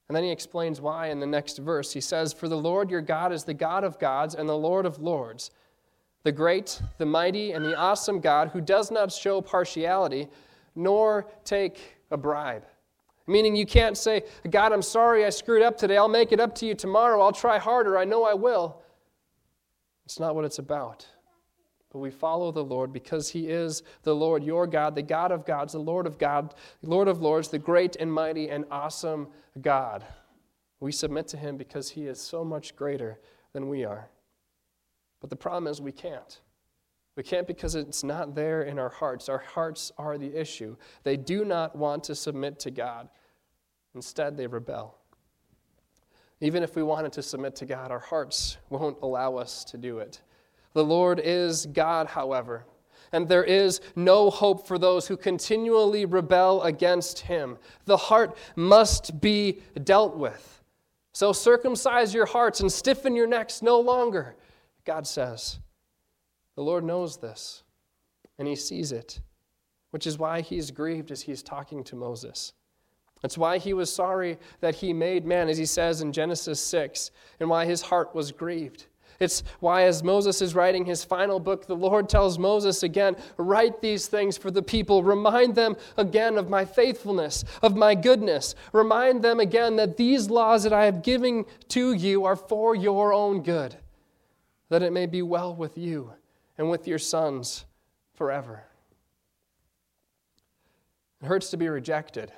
And 0.08 0.16
then 0.16 0.24
he 0.24 0.32
explains 0.32 0.82
why 0.82 1.08
in 1.08 1.20
the 1.20 1.26
next 1.26 1.58
verse. 1.58 1.94
He 1.94 2.02
says, 2.02 2.34
For 2.34 2.48
the 2.48 2.58
Lord 2.58 2.92
your 2.92 3.02
God 3.02 3.32
is 3.32 3.44
the 3.44 3.54
God 3.54 3.84
of 3.84 3.98
gods 3.98 4.36
and 4.36 4.48
the 4.48 4.58
Lord 4.58 4.86
of 4.86 5.00
lords, 5.00 5.52
the 6.24 6.32
great, 6.32 6.82
the 6.98 7.06
mighty, 7.06 7.54
and 7.54 7.66
the 7.66 7.76
awesome 7.76 8.20
God 8.20 8.50
who 8.50 8.62
does 8.62 8.92
not 8.92 9.12
show 9.12 9.42
partiality, 9.42 10.28
nor 10.76 11.28
take 11.44 11.98
a 12.12 12.18
bribe. 12.18 12.64
Meaning, 13.28 13.56
you 13.56 13.66
can't 13.66 13.98
say, 13.98 14.24
God, 14.50 14.72
I'm 14.72 14.84
sorry 14.84 15.26
I 15.26 15.30
screwed 15.32 15.64
up 15.64 15.78
today. 15.78 15.98
I'll 15.98 16.08
make 16.08 16.32
it 16.32 16.40
up 16.40 16.54
to 16.56 16.66
you 16.66 16.76
tomorrow. 16.76 17.22
I'll 17.22 17.32
try 17.32 17.58
harder. 17.58 17.98
I 17.98 18.06
know 18.06 18.24
I 18.24 18.36
will. 18.36 18.84
It's 20.06 20.20
not 20.20 20.36
what 20.36 20.46
it's 20.46 20.60
about. 20.60 21.08
But 21.92 22.00
we 22.00 22.12
follow 22.12 22.52
the 22.52 22.64
Lord 22.64 22.94
because 22.94 23.30
He 23.30 23.48
is 23.48 23.82
the 24.04 24.14
Lord, 24.14 24.44
your 24.44 24.68
God, 24.68 24.94
the 24.94 25.02
God 25.02 25.32
of 25.32 25.46
gods, 25.46 25.74
the 25.74 25.80
Lord 25.80 26.06
of 26.06 26.20
God, 26.20 26.54
Lord 26.84 27.08
of 27.08 27.22
lords, 27.22 27.48
the 27.48 27.58
great 27.58 27.96
and 27.96 28.12
mighty 28.12 28.50
and 28.50 28.66
awesome 28.70 29.28
God. 29.62 30.06
We 30.80 30.92
submit 30.92 31.28
to 31.30 31.38
Him 31.38 31.58
because 31.58 31.90
He 31.90 32.06
is 32.06 32.20
so 32.20 32.44
much 32.44 32.76
greater 32.76 33.20
than 33.54 33.70
we 33.70 33.86
are. 33.86 34.10
But 35.20 35.32
the 35.32 35.36
problem 35.36 35.66
is 35.68 35.82
we 35.82 35.92
can't. 35.92 36.42
We 37.16 37.24
can't 37.24 37.48
because 37.48 37.76
it's 37.76 38.04
not 38.04 38.36
there 38.36 38.64
in 38.64 38.78
our 38.78 38.90
hearts. 38.90 39.30
Our 39.30 39.40
hearts 39.40 39.92
are 39.98 40.18
the 40.18 40.36
issue. 40.40 40.76
They 41.04 41.16
do 41.16 41.46
not 41.46 41.76
want 41.76 42.04
to 42.06 42.16
submit 42.16 42.60
to 42.60 42.72
God. 42.72 43.08
Instead, 43.94 44.36
they 44.36 44.48
rebel. 44.48 44.98
Even 46.42 46.64
if 46.64 46.76
we 46.76 46.84
wanted 46.84 47.14
to 47.14 47.24
submit 47.24 47.56
to 47.58 47.66
God, 47.66 47.92
our 47.92 48.00
hearts 48.00 48.58
won't 48.70 48.98
allow 49.02 49.38
us 49.38 49.64
to 49.66 49.78
do 49.78 50.00
it. 50.00 50.22
The 50.74 50.84
Lord 50.84 51.22
is 51.24 51.66
God, 51.68 52.08
however, 52.08 52.66
and 53.14 53.30
there 53.30 53.46
is 53.46 53.80
no 53.96 54.30
hope 54.30 54.68
for 54.68 54.78
those 54.78 55.08
who 55.08 55.16
continually 55.16 56.04
rebel 56.04 56.62
against 56.64 57.20
Him. 57.20 57.58
The 57.86 57.96
heart 57.96 58.38
must 58.58 59.22
be 59.22 59.62
dealt 59.86 60.18
with. 60.18 60.64
So 61.14 61.32
circumcise 61.32 62.14
your 62.14 62.26
hearts 62.26 62.60
and 62.60 62.70
stiffen 62.70 63.16
your 63.16 63.28
necks 63.28 63.62
no 63.62 63.80
longer, 63.80 64.36
God 64.84 65.08
says. 65.08 65.60
The 66.56 66.64
Lord 66.64 66.84
knows 66.84 67.18
this, 67.18 67.64
and 68.40 68.48
he 68.48 68.56
sees 68.56 68.92
it, 68.92 69.20
which 69.92 70.08
is 70.08 70.18
why 70.18 70.42
he's 70.42 70.72
grieved 70.72 71.12
as 71.12 71.22
he's 71.22 71.44
talking 71.44 71.84
to 71.86 71.96
Moses. 71.96 72.54
That's 73.22 73.38
why 73.38 73.58
he 73.58 73.74
was 73.74 73.92
sorry 73.92 74.38
that 74.62 74.76
he 74.76 74.94
made 74.94 75.26
man, 75.26 75.50
as 75.50 75.58
he 75.58 75.66
says 75.66 76.02
in 76.02 76.14
Genesis 76.14 76.60
6, 76.62 77.12
and 77.40 77.50
why 77.50 77.66
his 77.66 77.82
heart 77.82 78.16
was 78.16 78.32
grieved. 78.32 78.86
It's 79.20 79.44
why, 79.60 79.84
as 79.84 80.04
Moses 80.04 80.42
is 80.42 80.56
writing 80.56 80.86
his 80.86 81.04
final 81.04 81.40
book, 81.40 81.66
the 81.66 81.76
Lord 81.76 82.10
tells 82.10 82.38
Moses 82.38 82.84
again, 82.84 83.16
Write 83.38 83.82
these 83.82 84.08
things 84.08 84.38
for 84.38 84.52
the 84.52 84.62
people. 84.62 85.04
Remind 85.04 85.56
them 85.56 85.78
again 85.98 86.38
of 86.38 86.50
my 86.50 86.66
faithfulness, 86.66 87.46
of 87.62 87.78
my 87.78 87.96
goodness. 87.96 88.56
Remind 88.74 89.24
them 89.24 89.40
again 89.40 89.78
that 89.78 89.96
these 89.96 90.30
laws 90.30 90.64
that 90.64 90.74
I 90.74 90.84
have 90.86 91.02
given 91.02 91.46
to 91.70 91.94
you 91.94 92.26
are 92.26 92.36
for 92.36 92.76
your 92.76 93.14
own 93.14 93.42
good, 93.42 93.78
that 94.70 94.84
it 94.84 94.92
may 94.92 95.06
be 95.06 95.22
well 95.22 95.56
with 95.56 95.78
you 95.78 96.12
and 96.58 96.70
with 96.70 96.88
your 96.88 97.00
sons 97.00 97.66
forever. 98.14 98.64
It 101.22 101.28
hurts 101.28 101.50
to 101.52 101.58
be 101.58 101.68
rejected, 101.68 102.32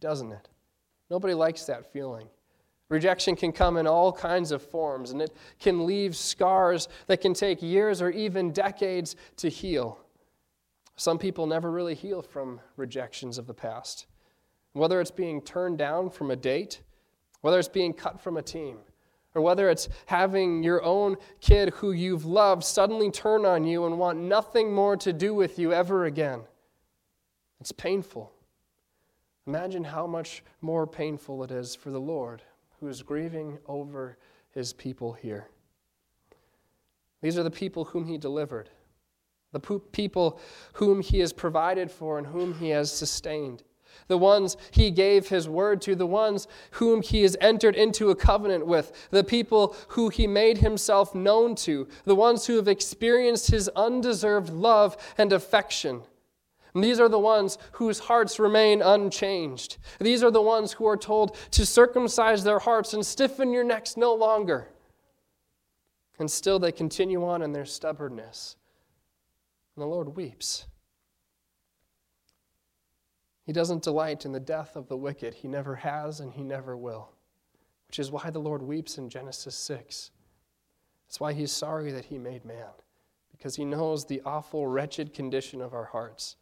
doesn't 0.00 0.32
it? 0.32 0.48
Nobody 1.10 1.34
likes 1.34 1.64
that 1.64 1.92
feeling. 1.92 2.28
Rejection 2.88 3.34
can 3.34 3.52
come 3.52 3.76
in 3.76 3.86
all 3.86 4.12
kinds 4.12 4.52
of 4.52 4.62
forms, 4.62 5.10
and 5.10 5.22
it 5.22 5.34
can 5.58 5.86
leave 5.86 6.14
scars 6.14 6.88
that 7.06 7.20
can 7.20 7.32
take 7.34 7.62
years 7.62 8.02
or 8.02 8.10
even 8.10 8.52
decades 8.52 9.16
to 9.36 9.48
heal. 9.48 9.98
Some 10.96 11.18
people 11.18 11.46
never 11.46 11.70
really 11.70 11.94
heal 11.94 12.22
from 12.22 12.60
rejections 12.76 13.38
of 13.38 13.46
the 13.46 13.54
past. 13.54 14.06
Whether 14.72 15.00
it's 15.00 15.10
being 15.10 15.40
turned 15.40 15.78
down 15.78 16.10
from 16.10 16.30
a 16.30 16.36
date, 16.36 16.82
whether 17.40 17.58
it's 17.58 17.68
being 17.68 17.92
cut 17.92 18.20
from 18.20 18.36
a 18.36 18.42
team, 18.42 18.78
or 19.34 19.42
whether 19.42 19.68
it's 19.68 19.88
having 20.06 20.62
your 20.62 20.82
own 20.82 21.16
kid 21.40 21.70
who 21.74 21.92
you've 21.92 22.24
loved 22.24 22.62
suddenly 22.62 23.10
turn 23.10 23.44
on 23.44 23.64
you 23.64 23.84
and 23.84 23.98
want 23.98 24.18
nothing 24.18 24.72
more 24.72 24.96
to 24.96 25.12
do 25.12 25.34
with 25.34 25.58
you 25.58 25.72
ever 25.72 26.04
again. 26.04 26.42
It's 27.60 27.72
painful. 27.72 28.32
Imagine 29.46 29.84
how 29.84 30.06
much 30.06 30.42
more 30.60 30.86
painful 30.86 31.42
it 31.44 31.50
is 31.50 31.74
for 31.74 31.90
the 31.90 32.00
Lord 32.00 32.42
who 32.80 32.88
is 32.88 33.02
grieving 33.02 33.58
over 33.66 34.18
his 34.50 34.72
people 34.72 35.12
here. 35.12 35.48
These 37.20 37.38
are 37.38 37.42
the 37.42 37.50
people 37.50 37.84
whom 37.86 38.06
he 38.06 38.18
delivered, 38.18 38.70
the 39.52 39.60
people 39.60 40.38
whom 40.74 41.00
he 41.00 41.20
has 41.20 41.32
provided 41.32 41.90
for 41.90 42.18
and 42.18 42.26
whom 42.26 42.54
he 42.54 42.68
has 42.70 42.92
sustained, 42.92 43.62
the 44.08 44.18
ones 44.18 44.56
he 44.70 44.90
gave 44.90 45.28
his 45.28 45.48
word 45.48 45.80
to, 45.82 45.94
the 45.94 46.06
ones 46.06 46.46
whom 46.72 47.02
he 47.02 47.22
has 47.22 47.36
entered 47.40 47.76
into 47.76 48.10
a 48.10 48.16
covenant 48.16 48.66
with, 48.66 49.08
the 49.10 49.24
people 49.24 49.76
who 49.88 50.08
he 50.08 50.26
made 50.26 50.58
himself 50.58 51.14
known 51.14 51.54
to, 51.56 51.88
the 52.04 52.14
ones 52.14 52.46
who 52.46 52.56
have 52.56 52.68
experienced 52.68 53.50
his 53.50 53.68
undeserved 53.70 54.50
love 54.50 54.96
and 55.18 55.32
affection. 55.32 56.02
And 56.74 56.82
these 56.82 56.98
are 56.98 57.08
the 57.08 57.18
ones 57.18 57.56
whose 57.72 58.00
hearts 58.00 58.40
remain 58.40 58.82
unchanged. 58.82 59.78
These 60.00 60.24
are 60.24 60.30
the 60.32 60.42
ones 60.42 60.72
who 60.72 60.86
are 60.86 60.96
told 60.96 61.36
to 61.52 61.64
circumcise 61.64 62.42
their 62.42 62.58
hearts 62.58 62.94
and 62.94 63.06
stiffen 63.06 63.52
your 63.52 63.64
necks 63.64 63.96
no 63.96 64.12
longer. 64.12 64.68
And 66.18 66.28
still 66.30 66.58
they 66.58 66.72
continue 66.72 67.24
on 67.24 67.42
in 67.42 67.52
their 67.52 67.64
stubbornness. 67.64 68.56
And 69.76 69.82
the 69.82 69.86
Lord 69.86 70.16
weeps. 70.16 70.66
He 73.44 73.52
doesn't 73.52 73.82
delight 73.82 74.24
in 74.24 74.32
the 74.32 74.40
death 74.40 74.74
of 74.74 74.88
the 74.88 74.96
wicked. 74.96 75.34
He 75.34 75.48
never 75.48 75.76
has 75.76 76.20
and 76.20 76.32
he 76.32 76.42
never 76.42 76.76
will, 76.76 77.10
which 77.86 77.98
is 77.98 78.10
why 78.10 78.30
the 78.30 78.38
Lord 78.38 78.62
weeps 78.62 78.96
in 78.96 79.10
Genesis 79.10 79.54
6. 79.54 80.10
That's 81.06 81.20
why 81.20 81.34
he's 81.34 81.52
sorry 81.52 81.92
that 81.92 82.06
he 82.06 82.18
made 82.18 82.44
man, 82.44 82.72
because 83.30 83.56
he 83.56 83.64
knows 83.64 84.06
the 84.06 84.22
awful, 84.24 84.66
wretched 84.66 85.12
condition 85.12 85.60
of 85.60 85.74
our 85.74 85.84
hearts. 85.84 86.36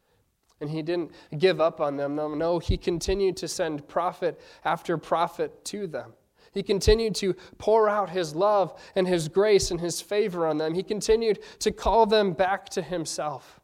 And 0.61 0.71
he 0.71 0.81
didn't 0.81 1.11
give 1.37 1.61
up 1.61 1.81
on 1.81 1.97
them. 1.97 2.15
No, 2.15 2.33
no, 2.35 2.61
he 2.61 2.77
continued 2.77 3.37
to 3.39 3.49
send 3.49 3.89
prophet 3.89 4.41
after 4.65 4.97
prophet 4.97 5.65
to 5.67 5.89
them. 5.89 6.13
He 6.53 6.63
continued 6.63 7.15
to 7.17 7.35
pour 7.59 7.89
out 7.89 8.11
his 8.11 8.37
love 8.37 8.81
and 8.95 9.09
his 9.09 9.29
grace 9.29 9.71
and 9.73 9.81
his 9.81 10.01
favor 10.01 10.47
on 10.47 10.59
them. 10.59 10.75
He 10.75 10.83
continued 10.83 11.41
to 11.61 11.73
call 11.73 12.07
them 12.07 12.33
back 12.33 12.69
to 12.71 12.83
himself. 12.83 13.59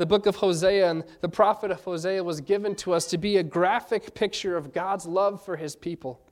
The 0.00 0.06
book 0.06 0.24
of 0.24 0.36
Hosea 0.36 0.90
and 0.90 1.04
the 1.20 1.28
prophet 1.28 1.70
of 1.70 1.84
Hosea 1.84 2.24
was 2.24 2.40
given 2.40 2.74
to 2.76 2.94
us 2.94 3.04
to 3.08 3.18
be 3.18 3.36
a 3.36 3.42
graphic 3.42 4.14
picture 4.14 4.56
of 4.56 4.72
God's 4.72 5.04
love 5.04 5.44
for 5.44 5.56
his 5.56 5.76
people. 5.76 6.22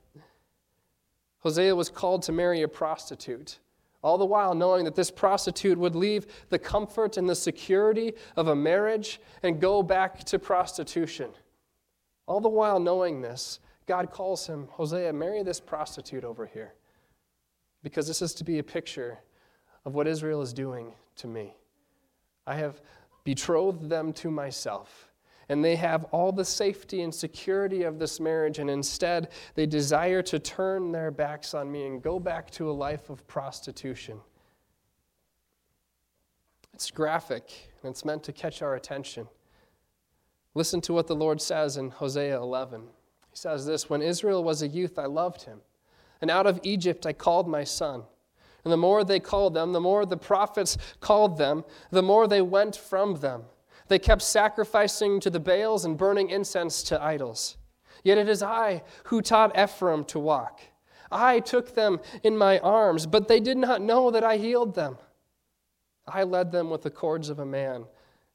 Hosea 1.41 1.75
was 1.75 1.87
called 1.87 2.23
to 2.23 2.31
marry 2.31 2.63
a 2.63 2.67
prostitute 2.67 3.59
all 4.01 4.17
the 4.17 4.25
while 4.25 4.55
knowing 4.55 4.85
that 4.85 4.95
this 4.95 5.11
prostitute 5.11 5.77
would 5.77 5.93
leave 5.93 6.25
the 6.49 6.57
comfort 6.57 7.15
and 7.17 7.29
the 7.29 7.35
security 7.35 8.13
of 8.35 8.47
a 8.47 8.55
marriage 8.55 9.21
and 9.43 9.61
go 9.61 9.83
back 9.83 10.23
to 10.23 10.39
prostitution. 10.39 11.29
All 12.25 12.41
the 12.41 12.49
while 12.49 12.79
knowing 12.79 13.21
this, 13.21 13.59
God 13.85 14.09
calls 14.09 14.47
him, 14.47 14.67
Hosea, 14.71 15.13
marry 15.13 15.43
this 15.43 15.59
prostitute 15.59 16.23
over 16.23 16.47
here. 16.47 16.73
Because 17.83 18.07
this 18.07 18.23
is 18.23 18.33
to 18.33 18.43
be 18.43 18.57
a 18.57 18.63
picture 18.63 19.19
of 19.85 19.93
what 19.93 20.07
Israel 20.07 20.41
is 20.41 20.53
doing 20.53 20.95
to 21.17 21.27
me. 21.27 21.53
I 22.47 22.55
have 22.55 22.81
betrothed 23.29 23.87
them 23.89 24.11
to 24.11 24.31
myself 24.31 25.07
and 25.49 25.63
they 25.63 25.75
have 25.75 26.05
all 26.05 26.31
the 26.31 26.43
safety 26.43 27.03
and 27.03 27.13
security 27.13 27.83
of 27.83 27.99
this 27.99 28.19
marriage, 28.19 28.57
and 28.57 28.69
instead 28.69 29.29
they 29.55 29.65
desire 29.67 30.21
to 30.21 30.39
turn 30.39 30.91
their 30.91 31.11
backs 31.11 31.53
on 31.53 31.71
me 31.71 31.85
and 31.85 32.01
go 32.03 32.19
back 32.19 32.49
to 32.51 32.69
a 32.69 32.71
life 32.71 33.09
of 33.09 33.27
prostitution. 33.27 34.19
It's 36.73 36.89
graphic, 36.91 37.71
and 37.81 37.91
it's 37.91 38.05
meant 38.05 38.23
to 38.23 38.31
catch 38.31 38.61
our 38.61 38.75
attention. 38.75 39.27
Listen 40.53 40.81
to 40.81 40.93
what 40.93 41.07
the 41.07 41.15
Lord 41.15 41.41
says 41.41 41.77
in 41.77 41.89
Hosea 41.89 42.37
11. 42.37 42.81
He 42.81 43.35
says 43.35 43.65
this 43.65 43.89
When 43.89 44.03
Israel 44.03 44.43
was 44.43 44.61
a 44.61 44.67
youth, 44.67 44.97
I 44.99 45.05
loved 45.05 45.43
him, 45.43 45.61
and 46.21 46.31
out 46.31 46.45
of 46.45 46.59
Egypt 46.63 47.07
I 47.07 47.13
called 47.13 47.47
my 47.47 47.63
son. 47.63 48.03
And 48.63 48.73
the 48.73 48.77
more 48.77 49.03
they 49.03 49.19
called 49.19 49.53
them, 49.53 49.71
the 49.73 49.79
more 49.79 50.05
the 50.05 50.17
prophets 50.17 50.77
called 50.99 51.37
them, 51.37 51.63
the 51.91 52.03
more 52.03 52.27
they 52.27 52.41
went 52.41 52.75
from 52.75 53.15
them. 53.15 53.43
They 53.87 53.99
kept 53.99 54.21
sacrificing 54.21 55.19
to 55.21 55.29
the 55.29 55.39
Baals 55.39 55.85
and 55.85 55.97
burning 55.97 56.29
incense 56.29 56.83
to 56.83 57.01
idols. 57.01 57.57
Yet 58.03 58.17
it 58.17 58.29
is 58.29 58.43
I 58.43 58.83
who 59.05 59.21
taught 59.21 59.57
Ephraim 59.57 60.05
to 60.05 60.19
walk. 60.19 60.61
I 61.11 61.39
took 61.39 61.73
them 61.73 61.99
in 62.23 62.37
my 62.37 62.59
arms, 62.59 63.05
but 63.05 63.27
they 63.27 63.39
did 63.39 63.57
not 63.57 63.81
know 63.81 64.11
that 64.11 64.23
I 64.23 64.37
healed 64.37 64.75
them. 64.75 64.97
I 66.07 66.23
led 66.23 66.51
them 66.51 66.69
with 66.69 66.83
the 66.83 66.91
cords 66.91 67.29
of 67.29 67.39
a 67.39 67.45
man, 67.45 67.85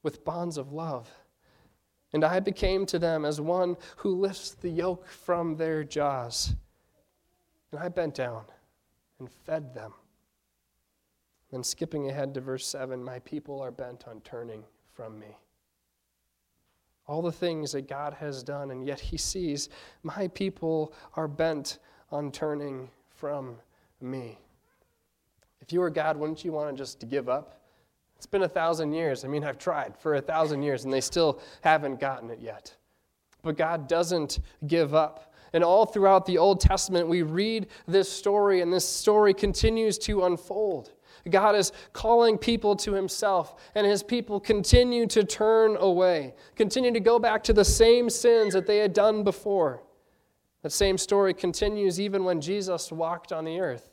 with 0.02 0.25
bonds 0.25 0.59
of 0.59 0.73
love. 0.73 1.09
And 2.12 2.25
I 2.25 2.40
became 2.40 2.87
to 2.87 2.99
them 2.99 3.25
as 3.25 3.40
one 3.40 3.76
who 3.97 4.14
lifts 4.14 4.50
the 4.50 4.69
yoke 4.69 5.07
from 5.09 5.57
their 5.57 5.83
jaws. 5.83 6.54
And 7.73 7.81
I 7.81 7.88
bent 7.88 8.14
down 8.14 8.45
and 9.19 9.31
fed 9.31 9.75
them. 9.75 9.93
Then, 11.55 11.65
skipping 11.65 12.11
ahead 12.11 12.35
to 12.35 12.41
verse 12.41 12.67
7, 12.67 13.03
my 13.03 13.21
people 13.21 13.63
are 13.63 13.71
bent 13.71 14.07
on 14.07 14.21
turning 14.21 14.65
from 14.93 15.19
me 15.19 15.39
all 17.07 17.23
the 17.23 17.33
things 17.33 17.73
that 17.73 17.89
God 17.89 18.15
has 18.15 18.43
done, 18.43 18.71
and 18.71 18.87
yet 18.87 18.99
he 18.99 19.17
sees 19.17 19.69
my 20.03 20.29
people 20.29 20.95
are 21.17 21.29
bent 21.29 21.79
on 22.11 22.33
turning 22.33 22.89
from 23.09 23.57
me. 24.01 24.39
If 25.61 25.73
you 25.73 25.81
were 25.81 25.91
God, 25.91 26.17
wouldn't 26.17 26.45
you 26.45 26.53
want 26.53 26.75
to 26.75 26.83
just 26.83 27.07
give 27.09 27.29
up? 27.29 27.61
It's 28.17 28.27
been 28.27 28.43
a 28.43 28.49
thousand 28.49 28.93
years. 28.93 29.25
I 29.25 29.29
mean, 29.29 29.45
I've 29.45 29.59
tried 29.59 29.97
for 29.99 30.15
a 30.15 30.21
thousand 30.21 30.63
years, 30.63 30.85
and 30.85 30.93
they 30.93 31.01
still 31.01 31.41
haven't 31.61 32.01
gotten 32.01 32.31
it 32.31 32.41
yet. 32.41 32.75
But 33.43 33.57
God 33.57 33.87
doesn't 33.87 34.41
give 34.67 34.95
up. 34.95 35.35
And 35.53 35.63
all 35.63 35.87
throughout 35.87 36.27
the 36.27 36.39
Old 36.39 36.61
Testament, 36.61 37.07
we 37.07 37.23
read 37.23 37.69
this 37.87 38.11
story, 38.11 38.61
and 38.61 38.73
this 38.73 38.89
story 38.89 39.35
continues 39.35 39.99
to 39.99 40.25
unfold. 40.25 40.94
God 41.31 41.57
is 41.57 41.73
calling 41.93 42.37
people 42.37 42.76
to 42.76 42.93
himself, 42.93 43.57
and 43.75 43.87
his 43.87 44.02
people 44.02 44.38
continue 44.38 45.07
to 45.07 45.25
turn 45.25 45.76
away, 45.78 46.35
continue 46.54 46.93
to 46.93 47.00
go 47.00 47.19
back 47.19 47.43
to 47.45 47.52
the 47.52 47.64
same 47.64 48.11
sins 48.11 48.52
that 48.52 48.66
they 48.66 48.78
had 48.78 48.93
done 48.93 49.25
before. 49.25 49.83
That 50.62 50.71
same 50.71 50.99
story 50.99 51.35
continues 51.35 52.00
even 52.00 52.25
when 52.25 52.40
Jesus 52.40 52.93
walked 52.93 53.33
on 53.33 53.45
the 53.45 53.61
earth. 53.61 53.90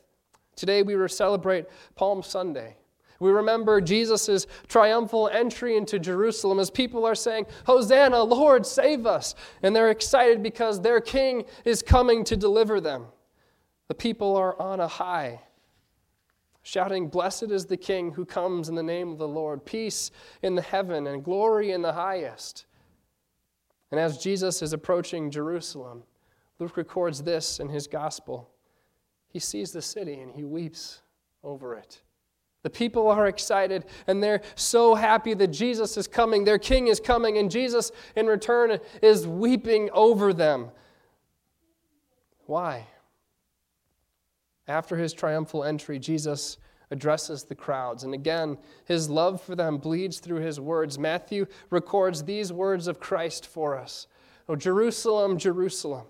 Today 0.56 0.82
we 0.82 1.08
celebrate 1.08 1.66
Palm 1.94 2.22
Sunday. 2.22 2.76
We 3.20 3.30
remember 3.30 3.80
Jesus' 3.80 4.46
triumphal 4.66 5.28
entry 5.28 5.76
into 5.76 5.98
Jerusalem 5.98 6.58
as 6.58 6.70
people 6.70 7.06
are 7.06 7.14
saying, 7.14 7.46
Hosanna, 7.66 8.20
Lord, 8.22 8.66
save 8.66 9.06
us. 9.06 9.36
And 9.62 9.76
they're 9.76 9.90
excited 9.90 10.42
because 10.42 10.80
their 10.80 11.00
king 11.00 11.44
is 11.64 11.82
coming 11.82 12.24
to 12.24 12.36
deliver 12.36 12.80
them. 12.80 13.06
The 13.86 13.94
people 13.94 14.36
are 14.36 14.60
on 14.60 14.80
a 14.80 14.88
high 14.88 15.40
shouting, 16.62 17.08
Blessed 17.08 17.50
is 17.50 17.66
the 17.66 17.76
King 17.76 18.12
who 18.12 18.24
comes 18.24 18.68
in 18.68 18.74
the 18.74 18.82
name 18.82 19.10
of 19.10 19.18
the 19.18 19.28
Lord, 19.28 19.64
peace 19.64 20.10
in 20.42 20.54
the 20.54 20.62
heaven 20.62 21.06
and 21.06 21.24
glory 21.24 21.72
in 21.72 21.82
the 21.82 21.92
highest. 21.92 22.66
And 23.90 24.00
as 24.00 24.18
Jesus 24.18 24.62
is 24.62 24.72
approaching 24.72 25.30
Jerusalem, 25.30 26.04
Luke 26.58 26.76
records 26.76 27.22
this 27.22 27.60
in 27.60 27.68
his 27.68 27.86
gospel. 27.86 28.48
He 29.28 29.38
sees 29.38 29.72
the 29.72 29.82
city 29.82 30.20
and 30.20 30.32
he 30.32 30.44
weeps 30.44 31.02
over 31.42 31.74
it. 31.74 32.02
The 32.62 32.70
people 32.70 33.08
are 33.08 33.26
excited 33.26 33.84
and 34.06 34.22
they're 34.22 34.42
so 34.54 34.94
happy 34.94 35.34
that 35.34 35.48
Jesus 35.48 35.96
is 35.96 36.06
coming. 36.06 36.44
Their 36.44 36.58
king 36.58 36.86
is 36.86 37.00
coming, 37.00 37.38
and 37.38 37.50
Jesus, 37.50 37.90
in 38.14 38.26
return, 38.26 38.78
is 39.02 39.26
weeping 39.26 39.90
over 39.92 40.32
them 40.32 40.70
Why? 42.46 42.86
After 44.68 44.96
his 44.96 45.12
triumphal 45.12 45.64
entry, 45.64 45.98
Jesus 45.98 46.58
addresses 46.90 47.44
the 47.44 47.54
crowds. 47.54 48.04
And 48.04 48.14
again, 48.14 48.58
his 48.84 49.08
love 49.08 49.40
for 49.40 49.56
them 49.56 49.78
bleeds 49.78 50.18
through 50.20 50.40
his 50.40 50.60
words. 50.60 50.98
Matthew 50.98 51.46
records 51.70 52.22
these 52.22 52.52
words 52.52 52.86
of 52.86 53.00
Christ 53.00 53.46
for 53.46 53.76
us 53.76 54.06
Oh, 54.48 54.56
Jerusalem, 54.56 55.38
Jerusalem, 55.38 56.06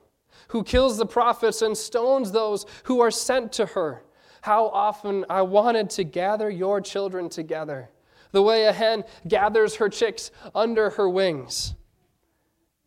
who 0.49 0.65
kills 0.65 0.99
the 0.99 1.07
prophets 1.07 1.63
and 1.63 1.77
stones 1.77 2.33
those 2.33 2.67
who 2.85 3.01
are 3.01 3.11
sent 3.11 3.53
to 3.53 3.67
her. 3.67 4.03
How 4.43 4.67
often 4.69 5.25
I 5.31 5.43
wanted 5.43 5.89
to 5.91 6.05
gather 6.05 6.51
your 6.51 6.81
children 6.81 7.29
together, 7.29 7.91
the 8.33 8.43
way 8.43 8.65
a 8.65 8.73
hen 8.73 9.05
gathers 9.29 9.77
her 9.77 9.89
chicks 9.89 10.33
under 10.55 10.91
her 10.91 11.09
wings. 11.09 11.75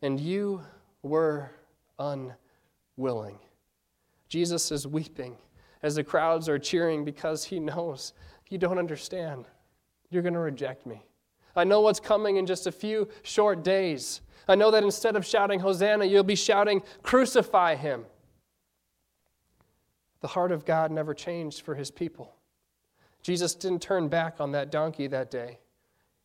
And 0.02 0.20
you 0.20 0.64
were 1.02 1.52
unwilling. 1.98 3.40
Jesus 4.28 4.72
is 4.72 4.86
weeping 4.86 5.38
as 5.86 5.96
the 5.96 6.04
crowds 6.04 6.50
are 6.50 6.58
cheering 6.58 7.06
because 7.06 7.46
he 7.46 7.60
knows 7.60 8.14
you 8.50 8.58
don't 8.58 8.80
understand. 8.80 9.46
You're 10.10 10.24
going 10.24 10.34
to 10.34 10.40
reject 10.40 10.88
me. 10.88 11.04
I 11.56 11.64
know 11.64 11.82
what's 11.82 12.00
coming 12.00 12.38
in 12.38 12.48
just 12.48 12.66
a 12.66 12.72
few 12.72 13.08
short 13.22 13.64
days. 13.64 14.22
I 14.48 14.56
know 14.56 14.72
that 14.72 14.84
instead 14.84 15.16
of 15.16 15.24
shouting, 15.24 15.60
Hosanna, 15.60 16.06
you'll 16.06 16.24
be 16.24 16.36
shouting, 16.36 16.82
Crucify 17.04 17.76
him. 17.76 18.06
The 20.22 20.28
heart 20.28 20.52
of 20.52 20.66
God 20.66 20.92
never 20.92 21.14
changed 21.14 21.62
for 21.62 21.76
his 21.76 21.92
people. 21.92 22.36
Jesus 23.22 23.54
didn't 23.54 23.84
turn 23.84 24.08
back 24.08 24.38
on 24.40 24.54
that 24.54 24.72
donkey 24.72 25.06
that 25.08 25.30
day. 25.30 25.60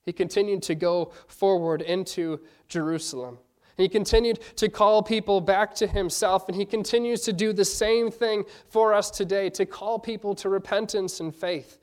He 0.03 0.13
continued 0.13 0.63
to 0.65 0.75
go 0.75 1.13
forward 1.27 1.83
into 1.83 2.41
Jerusalem. 2.67 3.39
He 3.81 3.89
continued 3.89 4.41
to 4.57 4.69
call 4.69 5.03
people 5.03 5.41
back 5.41 5.75
to 5.77 5.87
himself, 5.87 6.49
and 6.49 6.57
he 6.57 6.65
continues 6.65 7.23
to 7.23 7.33
do 7.33 7.53
the 7.53 7.65
same 7.65 8.11
thing 8.11 8.45
for 8.69 8.93
us 8.93 9.11
today 9.11 9.51
to 9.51 9.65
call 9.67 9.99
people 9.99 10.35
to 10.37 10.49
repentance 10.49 11.21
and 11.21 11.35
faith. 11.35 11.79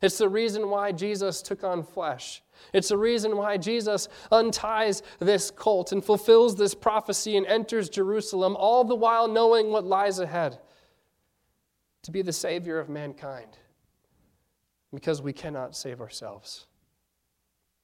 It's 0.00 0.18
the 0.18 0.28
reason 0.28 0.70
why 0.70 0.92
Jesus 0.92 1.42
took 1.42 1.64
on 1.64 1.82
flesh. 1.82 2.42
It's 2.72 2.88
the 2.88 2.98
reason 2.98 3.36
why 3.36 3.56
Jesus 3.56 4.08
unties 4.30 5.02
this 5.18 5.50
colt 5.50 5.92
and 5.92 6.04
fulfills 6.04 6.56
this 6.56 6.74
prophecy 6.74 7.36
and 7.36 7.46
enters 7.46 7.88
Jerusalem, 7.88 8.56
all 8.56 8.84
the 8.84 8.94
while 8.94 9.28
knowing 9.28 9.70
what 9.70 9.84
lies 9.84 10.18
ahead 10.18 10.58
to 12.02 12.10
be 12.10 12.22
the 12.22 12.32
Savior 12.32 12.78
of 12.78 12.88
mankind. 12.88 13.58
Because 14.94 15.20
we 15.20 15.32
cannot 15.32 15.76
save 15.76 16.00
ourselves. 16.00 16.66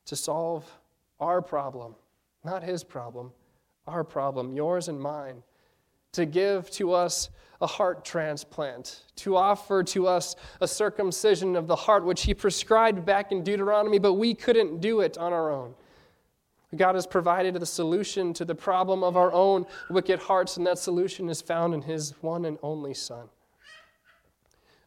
To 0.06 0.16
solve 0.16 0.64
our 1.20 1.42
problem, 1.42 1.94
not 2.44 2.62
His 2.62 2.82
problem, 2.82 3.32
our 3.86 4.04
problem, 4.04 4.52
yours 4.52 4.88
and 4.88 5.00
mine. 5.00 5.42
To 6.12 6.26
give 6.26 6.70
to 6.72 6.92
us 6.92 7.30
a 7.60 7.66
heart 7.66 8.04
transplant, 8.04 9.04
to 9.16 9.36
offer 9.36 9.82
to 9.82 10.06
us 10.06 10.36
a 10.60 10.68
circumcision 10.68 11.56
of 11.56 11.66
the 11.66 11.76
heart, 11.76 12.04
which 12.04 12.22
he 12.22 12.34
prescribed 12.34 13.04
back 13.04 13.32
in 13.32 13.42
Deuteronomy, 13.42 13.98
but 13.98 14.14
we 14.14 14.34
couldn't 14.34 14.80
do 14.80 15.00
it 15.00 15.18
on 15.18 15.32
our 15.32 15.50
own. 15.50 15.74
God 16.76 16.94
has 16.94 17.06
provided 17.06 17.54
the 17.54 17.66
solution 17.66 18.32
to 18.34 18.44
the 18.44 18.54
problem 18.54 19.02
of 19.02 19.16
our 19.16 19.32
own 19.32 19.66
wicked 19.90 20.18
hearts, 20.18 20.56
and 20.56 20.66
that 20.66 20.78
solution 20.78 21.28
is 21.28 21.40
found 21.40 21.74
in 21.74 21.82
his 21.82 22.14
one 22.20 22.44
and 22.44 22.58
only 22.62 22.94
Son. 22.94 23.28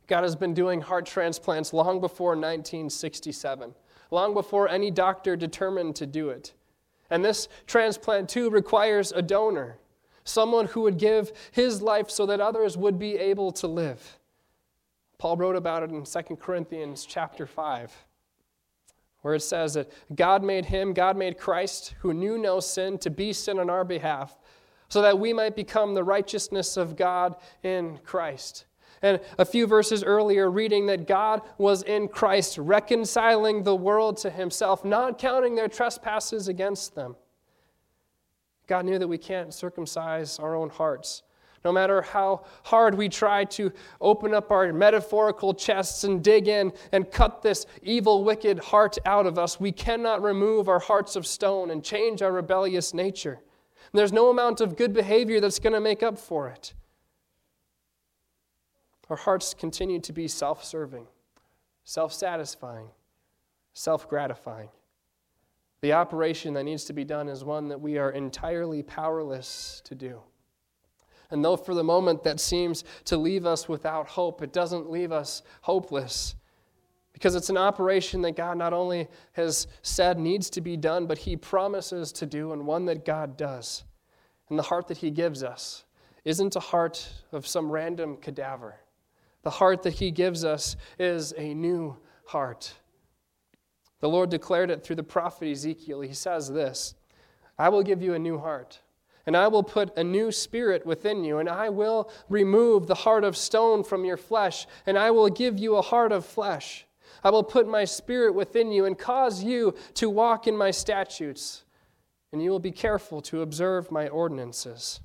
God 0.07 0.23
has 0.23 0.35
been 0.35 0.53
doing 0.53 0.81
heart 0.81 1.05
transplants 1.05 1.73
long 1.73 1.99
before 1.99 2.31
1967, 2.31 3.73
long 4.11 4.33
before 4.33 4.69
any 4.69 4.89
doctor 4.89 5.35
determined 5.35 5.95
to 5.97 6.05
do 6.05 6.29
it. 6.29 6.53
And 7.09 7.23
this 7.23 7.47
transplant, 7.65 8.29
too, 8.29 8.49
requires 8.49 9.11
a 9.11 9.21
donor 9.21 9.77
someone 10.27 10.65
who 10.65 10.81
would 10.81 10.97
give 10.97 11.31
his 11.51 11.81
life 11.81 12.09
so 12.09 12.25
that 12.25 12.41
others 12.41 12.77
would 12.77 12.99
be 12.99 13.15
able 13.17 13.51
to 13.53 13.67
live. 13.67 14.19
Paul 15.17 15.37
wrote 15.37 15.55
about 15.55 15.83
it 15.83 15.89
in 15.89 16.03
2 16.03 16.35
Corinthians 16.35 17.05
chapter 17.05 17.47
5, 17.47 18.05
where 19.21 19.33
it 19.33 19.41
says 19.41 19.73
that 19.73 19.91
God 20.15 20.43
made 20.43 20.65
him, 20.65 20.93
God 20.93 21.17
made 21.17 21.37
Christ, 21.37 21.95
who 22.01 22.13
knew 22.13 22.37
no 22.37 22.59
sin, 22.59 22.97
to 22.99 23.09
be 23.09 23.33
sin 23.33 23.57
on 23.57 23.69
our 23.69 23.83
behalf, 23.83 24.37
so 24.89 25.01
that 25.01 25.17
we 25.17 25.33
might 25.33 25.55
become 25.55 25.93
the 25.93 26.03
righteousness 26.03 26.77
of 26.77 26.95
God 26.95 27.35
in 27.63 27.99
Christ. 28.03 28.66
And 29.01 29.19
a 29.37 29.45
few 29.45 29.67
verses 29.67 30.03
earlier, 30.03 30.49
reading 30.49 30.87
that 30.87 31.07
God 31.07 31.41
was 31.57 31.83
in 31.83 32.07
Christ, 32.07 32.57
reconciling 32.57 33.63
the 33.63 33.75
world 33.75 34.17
to 34.17 34.29
himself, 34.29 34.83
not 34.83 35.19
counting 35.19 35.55
their 35.55 35.67
trespasses 35.67 36.47
against 36.47 36.95
them. 36.95 37.15
God 38.67 38.85
knew 38.85 38.99
that 38.99 39.07
we 39.07 39.17
can't 39.17 39.53
circumcise 39.53 40.39
our 40.39 40.55
own 40.55 40.69
hearts. 40.69 41.23
No 41.63 41.71
matter 41.71 42.01
how 42.01 42.45
hard 42.63 42.95
we 42.95 43.09
try 43.09 43.43
to 43.45 43.71
open 43.99 44.33
up 44.33 44.51
our 44.51 44.71
metaphorical 44.71 45.53
chests 45.53 46.03
and 46.03 46.23
dig 46.23 46.47
in 46.47 46.71
and 46.91 47.11
cut 47.11 47.41
this 47.41 47.65
evil, 47.81 48.23
wicked 48.23 48.59
heart 48.59 48.97
out 49.05 49.25
of 49.25 49.37
us, 49.37 49.59
we 49.59 49.71
cannot 49.71 50.21
remove 50.21 50.69
our 50.69 50.79
hearts 50.79 51.15
of 51.15 51.25
stone 51.25 51.71
and 51.71 51.83
change 51.83 52.21
our 52.21 52.31
rebellious 52.31 52.93
nature. 52.93 53.33
And 53.91 53.99
there's 53.99 54.13
no 54.13 54.29
amount 54.29 54.61
of 54.61 54.75
good 54.75 54.93
behavior 54.93 55.39
that's 55.39 55.59
going 55.59 55.73
to 55.73 55.79
make 55.79 56.03
up 56.03 56.17
for 56.17 56.47
it. 56.47 56.73
Our 59.09 59.17
hearts 59.17 59.53
continue 59.53 59.99
to 60.01 60.13
be 60.13 60.27
self 60.27 60.63
serving, 60.63 61.07
self 61.83 62.11
satisfying, 62.11 62.89
self 63.73 64.09
gratifying. 64.09 64.69
The 65.81 65.93
operation 65.93 66.53
that 66.55 66.63
needs 66.63 66.85
to 66.85 66.93
be 66.93 67.05
done 67.05 67.29
is 67.29 67.43
one 67.43 67.69
that 67.69 67.79
we 67.79 67.97
are 67.97 68.11
entirely 68.11 68.81
powerless 68.81 69.81
to 69.85 69.95
do. 69.95 70.21
And 71.29 71.43
though 71.43 71.57
for 71.57 71.73
the 71.73 71.83
moment 71.83 72.23
that 72.23 72.39
seems 72.39 72.83
to 73.05 73.17
leave 73.17 73.45
us 73.45 73.67
without 73.69 74.07
hope, 74.07 74.41
it 74.41 74.53
doesn't 74.53 74.89
leave 74.89 75.11
us 75.11 75.43
hopeless. 75.61 76.35
Because 77.13 77.35
it's 77.35 77.49
an 77.49 77.57
operation 77.57 78.21
that 78.21 78.35
God 78.35 78.57
not 78.57 78.73
only 78.73 79.07
has 79.33 79.67
said 79.81 80.19
needs 80.19 80.49
to 80.51 80.61
be 80.61 80.77
done, 80.77 81.05
but 81.05 81.17
He 81.17 81.35
promises 81.35 82.11
to 82.13 82.25
do, 82.25 82.53
and 82.53 82.65
one 82.65 82.85
that 82.85 83.05
God 83.05 83.37
does. 83.37 83.83
And 84.49 84.57
the 84.57 84.63
heart 84.63 84.87
that 84.87 84.97
He 84.97 85.11
gives 85.11 85.43
us 85.43 85.83
isn't 86.25 86.55
a 86.55 86.61
heart 86.61 87.07
of 87.31 87.47
some 87.47 87.71
random 87.71 88.17
cadaver. 88.17 88.75
The 89.47 89.51
heart 89.51 89.83
that 89.83 89.93
He 89.93 90.11
gives 90.11 90.43
us 90.43 90.75
is 90.99 91.33
a 91.37 91.53
new 91.53 91.95
heart 92.25 92.73
the 93.99 94.09
Lord 94.09 94.29
declared 94.29 94.69
it 94.69 94.83
through 94.83 94.97
the 94.97 95.03
prophet 95.03 95.49
Ezekiel. 95.49 96.01
He 96.01 96.13
says 96.13 96.49
this 96.49 96.95
I 97.57 97.69
will 97.69 97.83
give 97.83 98.01
you 98.01 98.13
a 98.13 98.19
new 98.19 98.37
heart, 98.37 98.81
and 99.25 99.35
I 99.35 99.47
will 99.47 99.63
put 99.63 99.97
a 99.97 100.03
new 100.03 100.31
spirit 100.31 100.85
within 100.85 101.23
you, 101.23 101.39
and 101.39 101.49
I 101.49 101.69
will 101.69 102.11
remove 102.29 102.87
the 102.87 102.95
heart 102.95 103.23
of 103.23 103.35
stone 103.35 103.83
from 103.83 104.05
your 104.05 104.17
flesh, 104.17 104.67
and 104.85 104.97
I 104.97 105.11
will 105.11 105.29
give 105.29 105.57
you 105.57 105.75
a 105.75 105.81
heart 105.81 106.11
of 106.11 106.25
flesh. 106.25 106.85
I 107.23 107.31
will 107.31 107.43
put 107.43 107.67
my 107.67 107.85
spirit 107.85 108.35
within 108.35 108.71
you 108.71 108.85
and 108.85 108.97
cause 108.97 109.43
you 109.43 109.73
to 109.95 110.09
walk 110.09 110.47
in 110.47 110.55
my 110.55 110.71
statutes, 110.71 111.63
and 112.31 112.43
you 112.43 112.51
will 112.51 112.59
be 112.59 112.71
careful 112.71 113.21
to 113.23 113.41
observe 113.41 113.91
my 113.91 114.07
ordinances. 114.09 114.99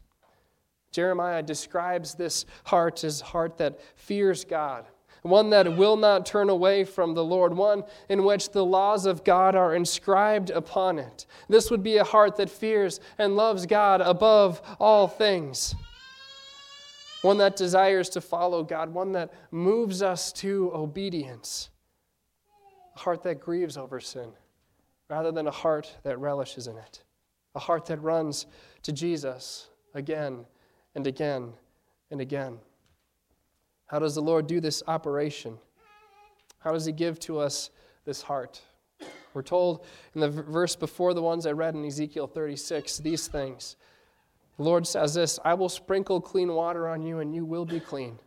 Jeremiah 0.93 1.43
describes 1.43 2.15
this 2.15 2.47
heart 2.65 3.03
as 3.03 3.21
a 3.21 3.25
heart 3.25 3.59
that 3.59 3.81
fears 3.97 4.45
God 4.45 4.87
one 5.23 5.51
that 5.51 5.77
will 5.77 5.97
not 5.97 6.27
turn 6.27 6.51
away 6.51 6.85
from 6.85 7.15
the 7.15 7.25
Lord, 7.25 7.55
one 7.55 7.85
in 8.09 8.25
which 8.25 8.51
the 8.51 8.65
laws 8.65 9.07
of 9.07 9.25
God 9.25 9.55
are 9.55 9.75
inscribed 9.75 10.51
upon 10.51 10.99
it. 10.99 11.27
This 11.49 11.71
would 11.71 11.83
be 11.83 11.97
a 11.97 12.05
heart 12.05 12.37
that 12.37 12.51
fears 12.51 13.01
and 13.19 13.37
loves 13.37 13.65
God 13.67 14.01
above 14.01 14.61
all 14.81 15.07
things. 15.07 15.75
One 17.23 17.39
that 17.39 17.55
desires 17.55 18.09
to 18.11 18.21
follow 18.21 18.65
God, 18.65 18.93
one 18.93 19.13
that 19.13 19.33
moves 19.53 20.03
us 20.03 20.33
to 20.35 20.73
obedience. 20.75 21.71
A 22.97 22.99
heart 22.99 23.23
that 23.23 23.41
grieves 23.41 23.77
over 23.77 24.01
sin 24.01 24.33
rather 25.09 25.31
than 25.31 25.47
a 25.47 25.53
heart 25.53 25.95
that 26.03 26.19
relishes 26.19 26.67
in 26.67 26.77
it. 26.77 27.05
A 27.55 27.61
heart 27.61 27.87
that 27.87 28.03
runs 28.03 28.47
to 28.83 28.93
Jesus 28.93 29.69
again 29.95 30.47
and 30.95 31.07
again 31.07 31.53
and 32.11 32.21
again. 32.21 32.59
How 33.87 33.99
does 33.99 34.15
the 34.15 34.23
Lord 34.23 34.47
do 34.47 34.61
this 34.61 34.83
operation? 34.87 35.59
How 36.59 36.73
does 36.73 36.87
He 36.87 36.93
give 36.93 37.19
to 37.21 37.39
us 37.39 37.71
this 38.05 38.23
heart? 38.23 38.63
We're 39.35 39.43
told 39.43 39.87
in 40.15 40.21
the 40.21 40.29
verse 40.29 40.77
before 40.77 41.15
the 41.15 41.23
ones 41.23 41.47
I 41.47 41.53
read 41.53 41.75
in 41.75 41.85
Ezekiel 41.85 42.27
36 42.27 42.99
these 42.99 43.29
things. 43.29 43.77
The 44.57 44.63
Lord 44.63 44.87
says 44.87 45.15
this 45.15 45.39
I 45.45 45.55
will 45.55 45.69
sprinkle 45.69 46.21
clean 46.21 46.53
water 46.53 46.89
on 46.89 47.03
you, 47.03 47.21
and 47.21 47.35
you 47.35 47.45
will 47.45 47.65
be 47.65 47.81
clean. 47.81 48.19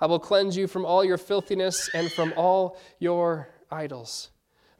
I 0.00 0.06
will 0.06 0.18
cleanse 0.18 0.56
you 0.56 0.66
from 0.66 0.84
all 0.84 1.04
your 1.04 1.18
filthiness 1.18 1.88
and 1.94 2.10
from 2.10 2.34
all 2.36 2.76
your 2.98 3.48
idols. 3.70 4.30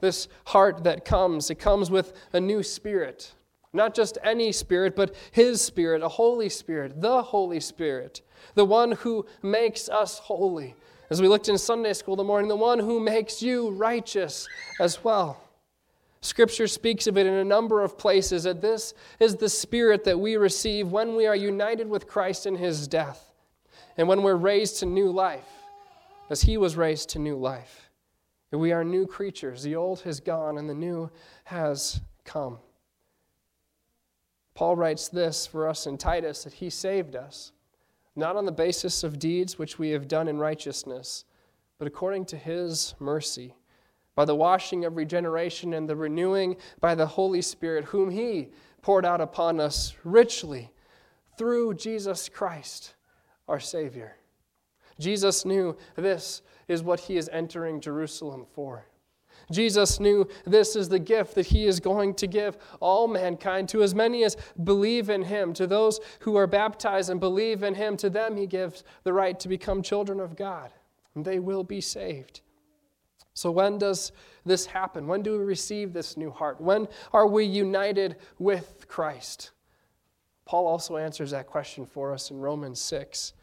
This 0.01 0.27
heart 0.45 0.83
that 0.83 1.05
comes, 1.05 1.49
it 1.49 1.55
comes 1.55 1.89
with 1.89 2.13
a 2.33 2.39
new 2.39 2.61
spirit. 2.61 3.33
Not 3.75 3.93
just 3.93 4.17
any 4.23 4.51
spirit, 4.51 4.95
but 4.95 5.13
His 5.31 5.61
Spirit, 5.61 6.01
a 6.01 6.07
Holy 6.07 6.49
Spirit, 6.49 7.01
the 7.01 7.21
Holy 7.21 7.59
Spirit, 7.59 8.21
the 8.55 8.65
one 8.65 8.93
who 8.93 9.25
makes 9.43 9.89
us 9.89 10.19
holy. 10.19 10.75
As 11.09 11.21
we 11.21 11.27
looked 11.27 11.49
in 11.49 11.57
Sunday 11.57 11.93
school 11.93 12.15
the 12.15 12.23
morning, 12.23 12.47
the 12.47 12.55
one 12.55 12.79
who 12.79 12.99
makes 12.99 13.41
you 13.41 13.69
righteous 13.71 14.47
as 14.79 15.03
well. 15.03 15.41
Scripture 16.21 16.67
speaks 16.67 17.05
of 17.05 17.17
it 17.17 17.27
in 17.27 17.33
a 17.33 17.43
number 17.43 17.83
of 17.83 17.97
places 17.97 18.43
that 18.43 18.61
this 18.61 18.95
is 19.19 19.35
the 19.35 19.49
Spirit 19.49 20.03
that 20.05 20.19
we 20.19 20.37
receive 20.37 20.91
when 20.91 21.15
we 21.15 21.27
are 21.27 21.35
united 21.35 21.87
with 21.87 22.07
Christ 22.07 22.47
in 22.47 22.55
His 22.55 22.87
death. 22.87 23.33
And 23.97 24.07
when 24.07 24.23
we're 24.23 24.35
raised 24.35 24.79
to 24.79 24.85
new 24.85 25.11
life, 25.11 25.47
as 26.29 26.41
he 26.41 26.57
was 26.57 26.75
raised 26.75 27.09
to 27.09 27.19
new 27.19 27.37
life, 27.37 27.89
we 28.51 28.71
are 28.71 28.83
new 28.83 29.05
creatures. 29.05 29.63
The 29.63 29.75
old 29.75 30.01
has 30.01 30.19
gone 30.19 30.57
and 30.57 30.69
the 30.69 30.73
new 30.73 31.11
has 31.45 32.01
come. 32.23 32.57
Paul 34.55 34.77
writes 34.77 35.09
this 35.09 35.45
for 35.45 35.67
us 35.67 35.85
in 35.85 35.97
Titus 35.97 36.45
that 36.45 36.53
he 36.53 36.69
saved 36.69 37.15
us, 37.15 37.51
not 38.15 38.37
on 38.37 38.45
the 38.45 38.51
basis 38.51 39.03
of 39.03 39.19
deeds 39.19 39.59
which 39.59 39.77
we 39.77 39.89
have 39.89 40.07
done 40.07 40.27
in 40.27 40.37
righteousness, 40.37 41.25
but 41.77 41.87
according 41.87 42.25
to 42.25 42.37
his 42.37 42.95
mercy, 42.99 43.53
by 44.15 44.23
the 44.23 44.35
washing 44.35 44.85
of 44.85 44.95
regeneration 44.95 45.73
and 45.73 45.89
the 45.89 45.95
renewing 45.95 46.55
by 46.79 46.95
the 46.95 47.05
Holy 47.05 47.41
Spirit, 47.41 47.83
whom 47.83 48.09
he 48.09 48.47
poured 48.81 49.05
out 49.05 49.19
upon 49.19 49.59
us 49.59 49.93
richly 50.05 50.71
through 51.37 51.73
Jesus 51.73 52.29
Christ, 52.29 52.95
our 53.49 53.59
Savior. 53.59 54.15
Jesus 54.97 55.43
knew 55.43 55.75
this 55.97 56.41
is 56.69 56.81
what 56.81 57.01
he 57.01 57.17
is 57.17 57.29
entering 57.33 57.81
Jerusalem 57.81 58.45
for. 58.53 58.85
Jesus 59.51 59.99
knew 59.99 60.27
this 60.45 60.75
is 60.75 60.89
the 60.89 60.99
gift 60.99 61.35
that 61.35 61.47
he 61.47 61.65
is 61.65 61.79
going 61.79 62.13
to 62.15 62.27
give 62.27 62.57
all 62.79 63.07
mankind 63.07 63.69
to 63.69 63.83
as 63.83 63.93
many 63.93 64.23
as 64.23 64.37
believe 64.63 65.09
in 65.09 65.23
him. 65.23 65.53
To 65.53 65.67
those 65.67 65.99
who 66.19 66.35
are 66.35 66.47
baptized 66.47 67.09
and 67.09 67.19
believe 67.19 67.63
in 67.63 67.75
him, 67.75 67.97
to 67.97 68.09
them 68.09 68.35
he 68.35 68.47
gives 68.47 68.83
the 69.03 69.13
right 69.13 69.39
to 69.39 69.47
become 69.47 69.81
children 69.81 70.19
of 70.19 70.35
God, 70.35 70.71
and 71.13 71.23
they 71.23 71.39
will 71.39 71.63
be 71.63 71.81
saved. 71.81 72.41
So, 73.33 73.51
when 73.51 73.77
does 73.77 74.13
this 74.45 74.65
happen? 74.65 75.07
When 75.07 75.21
do 75.21 75.37
we 75.37 75.43
receive 75.43 75.91
this 75.91 76.15
new 76.15 76.31
heart? 76.31 76.61
When 76.61 76.87
are 77.11 77.27
we 77.27 77.43
united 77.43 78.15
with 78.39 78.85
Christ? 78.87 79.51
Paul 80.45 80.67
also 80.67 80.95
answers 80.95 81.31
that 81.31 81.47
question 81.47 81.85
for 81.85 82.13
us 82.13 82.31
in 82.31 82.39
Romans 82.39 82.79
6. 82.79 83.33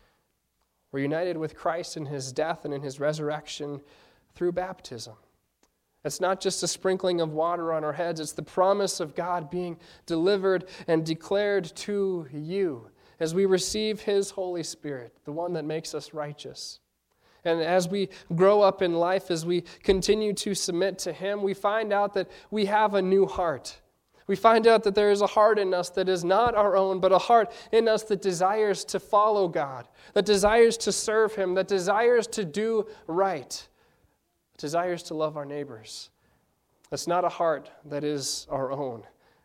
We're 0.92 1.00
united 1.00 1.36
with 1.36 1.56
Christ 1.56 1.96
in 1.96 2.06
his 2.06 2.32
death 2.32 2.64
and 2.64 2.72
in 2.72 2.80
his 2.82 3.00
resurrection 3.00 3.80
through 4.34 4.52
baptism. 4.52 5.14
It's 6.04 6.20
not 6.20 6.40
just 6.40 6.62
a 6.62 6.68
sprinkling 6.68 7.20
of 7.20 7.32
water 7.32 7.72
on 7.72 7.84
our 7.84 7.92
heads, 7.92 8.18
it's 8.18 8.32
the 8.32 8.42
promise 8.42 8.98
of 8.98 9.14
God 9.14 9.50
being 9.50 9.76
delivered 10.04 10.64
and 10.88 11.06
declared 11.06 11.64
to 11.76 12.26
you 12.32 12.88
as 13.20 13.34
we 13.34 13.46
receive 13.46 14.00
His 14.00 14.30
Holy 14.30 14.64
Spirit, 14.64 15.14
the 15.24 15.32
one 15.32 15.52
that 15.52 15.64
makes 15.64 15.94
us 15.94 16.12
righteous. 16.12 16.80
And 17.44 17.60
as 17.60 17.88
we 17.88 18.08
grow 18.34 18.62
up 18.62 18.82
in 18.82 18.94
life, 18.94 19.30
as 19.30 19.46
we 19.46 19.62
continue 19.82 20.32
to 20.34 20.54
submit 20.54 20.98
to 21.00 21.12
Him, 21.12 21.42
we 21.42 21.54
find 21.54 21.92
out 21.92 22.14
that 22.14 22.30
we 22.50 22.66
have 22.66 22.94
a 22.94 23.02
new 23.02 23.26
heart. 23.26 23.80
We 24.26 24.34
find 24.36 24.66
out 24.66 24.82
that 24.84 24.94
there 24.94 25.10
is 25.10 25.20
a 25.20 25.26
heart 25.26 25.58
in 25.58 25.74
us 25.74 25.90
that 25.90 26.08
is 26.08 26.24
not 26.24 26.54
our 26.54 26.76
own, 26.76 26.98
but 26.98 27.12
a 27.12 27.18
heart 27.18 27.52
in 27.70 27.88
us 27.88 28.02
that 28.04 28.22
desires 28.22 28.84
to 28.86 28.98
follow 28.98 29.46
God, 29.46 29.86
that 30.14 30.24
desires 30.24 30.76
to 30.78 30.90
serve 30.90 31.34
Him, 31.34 31.54
that 31.54 31.68
desires 31.68 32.26
to 32.28 32.44
do 32.44 32.86
right 33.06 33.68
desires 34.56 35.02
to 35.04 35.14
love 35.14 35.36
our 35.36 35.44
neighbors. 35.44 36.10
That's 36.90 37.06
not 37.06 37.24
a 37.24 37.28
heart 37.28 37.70
that 37.86 38.04
is 38.04 38.46
our 38.50 38.70
own. 38.70 39.02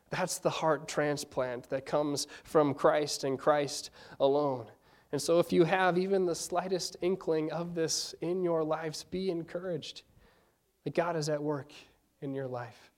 That's 0.09 0.39
the 0.39 0.49
heart 0.49 0.87
transplant 0.87 1.69
that 1.69 1.85
comes 1.85 2.27
from 2.43 2.73
Christ 2.73 3.23
and 3.23 3.37
Christ 3.37 3.89
alone. 4.19 4.67
And 5.11 5.21
so, 5.21 5.39
if 5.39 5.53
you 5.53 5.63
have 5.63 5.97
even 5.97 6.25
the 6.25 6.35
slightest 6.35 6.97
inkling 7.01 7.51
of 7.51 7.73
this 7.75 8.13
in 8.21 8.43
your 8.43 8.63
lives, 8.63 9.03
be 9.03 9.29
encouraged 9.29 10.03
that 10.83 10.93
God 10.93 11.15
is 11.15 11.29
at 11.29 11.41
work 11.41 11.71
in 12.21 12.33
your 12.33 12.47
life. 12.47 12.91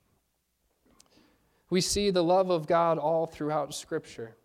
We 1.70 1.82
see 1.82 2.10
the 2.10 2.24
love 2.24 2.50
of 2.50 2.66
God 2.66 2.98
all 2.98 3.28
throughout 3.28 3.76
Scripture. 3.76 4.36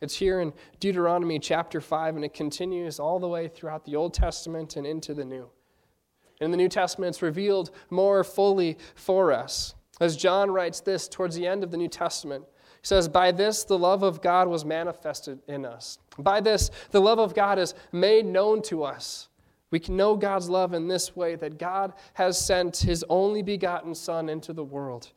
It's 0.00 0.14
here 0.14 0.40
in 0.40 0.52
Deuteronomy 0.80 1.38
chapter 1.38 1.80
5, 1.80 2.16
and 2.16 2.24
it 2.24 2.34
continues 2.34 3.00
all 3.00 3.18
the 3.18 3.28
way 3.28 3.48
throughout 3.48 3.84
the 3.84 3.96
Old 3.96 4.14
Testament 4.14 4.76
and 4.76 4.86
into 4.86 5.14
the 5.14 5.24
New. 5.24 5.48
In 6.40 6.50
the 6.50 6.56
New 6.56 6.68
Testament, 6.68 7.10
it's 7.10 7.22
revealed 7.22 7.70
more 7.90 8.22
fully 8.22 8.78
for 8.94 9.32
us. 9.32 9.74
As 10.00 10.16
John 10.16 10.50
writes 10.50 10.80
this 10.80 11.08
towards 11.08 11.34
the 11.34 11.46
end 11.46 11.64
of 11.64 11.70
the 11.70 11.76
New 11.76 11.88
Testament, 11.88 12.44
he 12.80 12.86
says, 12.86 13.08
By 13.08 13.32
this 13.32 13.64
the 13.64 13.78
love 13.78 14.02
of 14.02 14.22
God 14.22 14.48
was 14.48 14.64
manifested 14.64 15.40
in 15.48 15.64
us. 15.64 15.98
By 16.18 16.40
this 16.40 16.70
the 16.90 17.00
love 17.00 17.18
of 17.18 17.34
God 17.34 17.58
is 17.58 17.74
made 17.92 18.24
known 18.24 18.62
to 18.62 18.84
us. 18.84 19.28
We 19.70 19.80
can 19.80 19.96
know 19.96 20.16
God's 20.16 20.48
love 20.48 20.72
in 20.72 20.88
this 20.88 21.14
way 21.14 21.34
that 21.36 21.58
God 21.58 21.92
has 22.14 22.42
sent 22.42 22.76
his 22.78 23.04
only 23.08 23.42
begotten 23.42 23.94
Son 23.94 24.28
into 24.28 24.52
the 24.52 24.64
world 24.64 25.12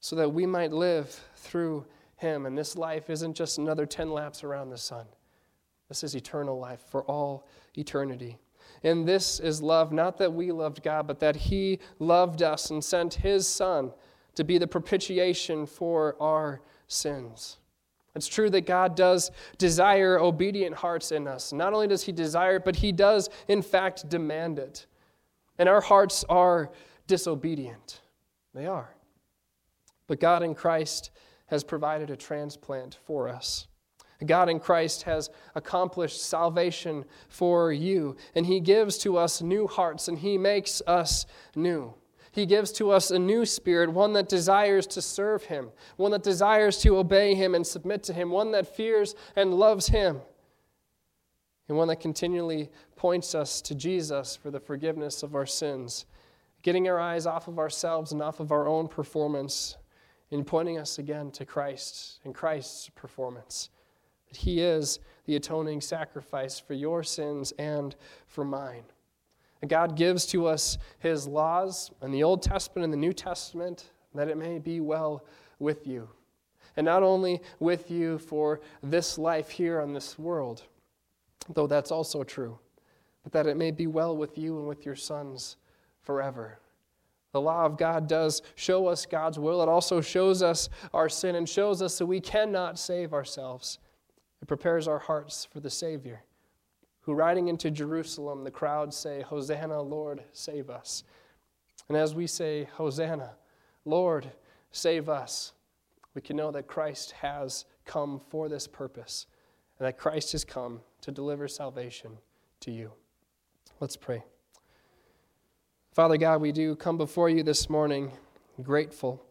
so 0.00 0.16
that 0.16 0.28
we 0.28 0.44
might 0.44 0.72
live 0.72 1.08
through 1.36 1.86
him. 2.16 2.44
And 2.44 2.58
this 2.58 2.76
life 2.76 3.08
isn't 3.08 3.34
just 3.34 3.58
another 3.58 3.86
10 3.86 4.10
laps 4.10 4.44
around 4.44 4.70
the 4.70 4.78
sun, 4.78 5.06
this 5.88 6.02
is 6.02 6.14
eternal 6.14 6.58
life 6.58 6.82
for 6.88 7.02
all 7.04 7.46
eternity. 7.76 8.38
And 8.84 9.06
this 9.06 9.38
is 9.38 9.62
love, 9.62 9.92
not 9.92 10.18
that 10.18 10.32
we 10.32 10.50
loved 10.50 10.82
God, 10.82 11.06
but 11.06 11.20
that 11.20 11.36
He 11.36 11.78
loved 11.98 12.42
us 12.42 12.70
and 12.70 12.82
sent 12.82 13.14
His 13.14 13.46
Son 13.46 13.92
to 14.34 14.44
be 14.44 14.58
the 14.58 14.66
propitiation 14.66 15.66
for 15.66 16.16
our 16.20 16.60
sins. 16.88 17.58
It's 18.14 18.28
true 18.28 18.50
that 18.50 18.66
God 18.66 18.94
does 18.94 19.30
desire 19.56 20.18
obedient 20.18 20.74
hearts 20.76 21.12
in 21.12 21.26
us. 21.26 21.52
Not 21.52 21.72
only 21.72 21.86
does 21.86 22.02
He 22.02 22.12
desire 22.12 22.56
it, 22.56 22.64
but 22.64 22.76
He 22.76 22.92
does, 22.92 23.30
in 23.48 23.62
fact, 23.62 24.08
demand 24.08 24.58
it. 24.58 24.86
And 25.58 25.68
our 25.68 25.80
hearts 25.80 26.24
are 26.28 26.70
disobedient. 27.06 28.00
They 28.54 28.66
are. 28.66 28.94
But 30.06 30.20
God 30.20 30.42
in 30.42 30.54
Christ 30.54 31.10
has 31.46 31.62
provided 31.64 32.10
a 32.10 32.16
transplant 32.16 32.98
for 33.06 33.28
us. 33.28 33.66
God 34.26 34.48
in 34.48 34.60
Christ 34.60 35.02
has 35.04 35.30
accomplished 35.54 36.22
salvation 36.22 37.04
for 37.28 37.72
you, 37.72 38.16
and 38.34 38.46
He 38.46 38.60
gives 38.60 38.98
to 38.98 39.16
us 39.16 39.42
new 39.42 39.66
hearts, 39.66 40.08
and 40.08 40.18
He 40.18 40.38
makes 40.38 40.82
us 40.86 41.26
new. 41.54 41.94
He 42.32 42.46
gives 42.46 42.72
to 42.72 42.90
us 42.90 43.10
a 43.10 43.18
new 43.18 43.44
spirit, 43.44 43.92
one 43.92 44.14
that 44.14 44.28
desires 44.28 44.86
to 44.88 45.02
serve 45.02 45.44
Him, 45.44 45.70
one 45.96 46.12
that 46.12 46.22
desires 46.22 46.78
to 46.78 46.96
obey 46.96 47.34
Him 47.34 47.54
and 47.54 47.66
submit 47.66 48.02
to 48.04 48.14
Him, 48.14 48.30
one 48.30 48.52
that 48.52 48.74
fears 48.74 49.14
and 49.36 49.54
loves 49.54 49.88
Him, 49.88 50.20
and 51.68 51.76
one 51.76 51.88
that 51.88 52.00
continually 52.00 52.70
points 52.96 53.34
us 53.34 53.60
to 53.62 53.74
Jesus 53.74 54.34
for 54.34 54.50
the 54.50 54.60
forgiveness 54.60 55.22
of 55.22 55.34
our 55.34 55.46
sins, 55.46 56.06
getting 56.62 56.88
our 56.88 56.98
eyes 56.98 57.26
off 57.26 57.48
of 57.48 57.58
ourselves 57.58 58.12
and 58.12 58.22
off 58.22 58.40
of 58.40 58.50
our 58.50 58.66
own 58.66 58.88
performance, 58.88 59.76
and 60.30 60.46
pointing 60.46 60.78
us 60.78 60.98
again 60.98 61.30
to 61.32 61.44
Christ 61.44 62.20
and 62.24 62.34
Christ's 62.34 62.88
performance 62.94 63.68
that 64.32 64.38
He 64.38 64.60
is 64.60 64.98
the 65.26 65.36
atoning 65.36 65.80
sacrifice 65.80 66.58
for 66.58 66.74
your 66.74 67.02
sins 67.02 67.52
and 67.58 67.94
for 68.26 68.44
mine. 68.44 68.84
And 69.60 69.70
God 69.70 69.94
gives 69.96 70.26
to 70.26 70.46
us 70.46 70.78
His 70.98 71.26
laws 71.26 71.90
in 72.02 72.10
the 72.10 72.22
Old 72.22 72.42
Testament 72.42 72.84
and 72.84 72.92
the 72.92 72.96
New 72.96 73.12
Testament 73.12 73.90
that 74.14 74.28
it 74.28 74.36
may 74.36 74.58
be 74.58 74.80
well 74.80 75.24
with 75.58 75.86
you. 75.86 76.08
And 76.76 76.84
not 76.86 77.02
only 77.02 77.40
with 77.60 77.90
you 77.90 78.18
for 78.18 78.60
this 78.82 79.18
life 79.18 79.50
here 79.50 79.80
on 79.80 79.92
this 79.92 80.18
world, 80.18 80.62
though 81.52 81.66
that's 81.66 81.90
also 81.90 82.24
true, 82.24 82.58
but 83.22 83.32
that 83.32 83.46
it 83.46 83.56
may 83.56 83.70
be 83.70 83.86
well 83.86 84.16
with 84.16 84.38
you 84.38 84.58
and 84.58 84.66
with 84.66 84.86
your 84.86 84.96
sons 84.96 85.56
forever. 86.00 86.58
The 87.32 87.40
law 87.40 87.64
of 87.64 87.78
God 87.78 88.08
does 88.08 88.42
show 88.54 88.86
us 88.88 89.06
God's 89.06 89.38
will. 89.38 89.62
It 89.62 89.68
also 89.68 90.00
shows 90.00 90.42
us 90.42 90.68
our 90.92 91.08
sin 91.08 91.34
and 91.34 91.48
shows 91.48 91.82
us 91.82 91.98
that 91.98 92.06
we 92.06 92.20
cannot 92.20 92.78
save 92.78 93.12
ourselves. 93.12 93.78
It 94.42 94.48
prepares 94.48 94.88
our 94.88 94.98
hearts 94.98 95.44
for 95.44 95.60
the 95.60 95.70
Savior, 95.70 96.24
who 97.02 97.14
riding 97.14 97.46
into 97.46 97.70
Jerusalem, 97.70 98.42
the 98.42 98.50
crowd 98.50 98.92
say, 98.92 99.22
Hosanna, 99.22 99.80
Lord, 99.80 100.24
save 100.32 100.68
us. 100.68 101.04
And 101.88 101.96
as 101.96 102.14
we 102.14 102.26
say, 102.26 102.64
Hosanna, 102.74 103.36
Lord, 103.84 104.30
save 104.72 105.08
us, 105.08 105.52
we 106.14 106.20
can 106.20 106.36
know 106.36 106.50
that 106.50 106.66
Christ 106.66 107.12
has 107.12 107.64
come 107.84 108.18
for 108.18 108.48
this 108.48 108.66
purpose 108.66 109.26
and 109.78 109.86
that 109.86 109.96
Christ 109.96 110.32
has 110.32 110.44
come 110.44 110.80
to 111.02 111.12
deliver 111.12 111.46
salvation 111.46 112.18
to 112.60 112.70
you. 112.70 112.92
Let's 113.80 113.96
pray. 113.96 114.24
Father 115.92 116.16
God, 116.16 116.40
we 116.40 116.52
do 116.52 116.74
come 116.74 116.96
before 116.96 117.28
you 117.28 117.42
this 117.42 117.70
morning 117.70 118.12
grateful 118.62 119.24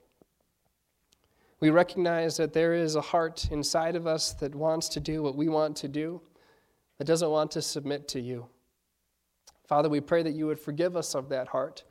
we 1.62 1.70
recognize 1.70 2.38
that 2.38 2.54
there 2.54 2.74
is 2.74 2.96
a 2.96 3.02
heart 3.02 3.48
inside 3.52 3.96
of 3.96 4.08
us 4.08 4.34
that 4.34 4.56
wants 4.56 4.90
to 4.90 5.00
do 5.00 5.22
what 5.22 5.36
we 5.36 5.48
want 5.48 5.78
to 5.78 5.88
do, 5.88 6.20
that 6.98 7.06
doesn't 7.06 7.30
want 7.30 7.52
to 7.52 7.62
submit 7.62 8.08
to 8.10 8.20
you. 8.20 8.48
Father, 9.68 9.88
we 9.88 10.02
pray 10.02 10.24
that 10.24 10.34
you 10.34 10.48
would 10.48 10.60
forgive 10.60 10.98
us 10.98 11.16
of 11.16 11.30
that 11.30 11.48
heart. 11.48 11.84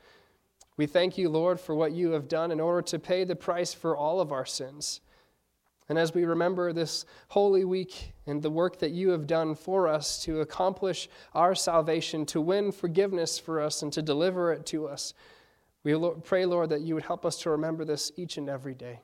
We 0.76 0.87
thank 0.87 1.16
you, 1.16 1.28
Lord, 1.28 1.61
for 1.61 1.74
what 1.74 1.92
you 1.92 2.11
have 2.11 2.26
done 2.26 2.50
in 2.50 2.59
order 2.59 2.83
to 2.83 2.98
pay 2.98 3.24
the 3.24 3.37
price 3.37 3.72
for 3.72 3.96
all 3.96 4.20
of 4.20 4.33
our 4.33 4.44
sins. 4.44 5.00
And 5.88 5.98
as 5.98 6.14
we 6.14 6.24
remember 6.24 6.72
this 6.72 7.04
Holy 7.28 7.64
Week 7.64 8.12
and 8.26 8.42
the 8.42 8.50
work 8.50 8.78
that 8.80 8.90
you 8.90 9.11
have 9.11 9.26
done 9.26 9.54
for 9.54 9.88
us 9.88 10.22
to 10.24 10.40
accomplish 10.40 11.09
our 11.35 11.54
salvation, 11.54 12.26
to 12.26 12.40
win 12.40 12.72
forgiveness 12.72 13.38
for 13.38 13.61
us, 13.61 13.83
and 13.83 13.92
to 13.92 14.02
deliver 14.02 14.52
it 14.52 14.66
to 14.66 14.87
us, 14.87 15.14
we 15.85 15.94
pray, 16.24 16.44
Lord, 16.44 16.70
that 16.70 16.83
you 16.83 16.94
would 16.94 17.04
help 17.04 17.24
us 17.24 17.38
to 17.42 17.50
remember 17.50 17.85
this 17.85 18.12
each 18.16 18.37
and 18.37 18.48
every 18.48 18.74
day. 18.74 19.00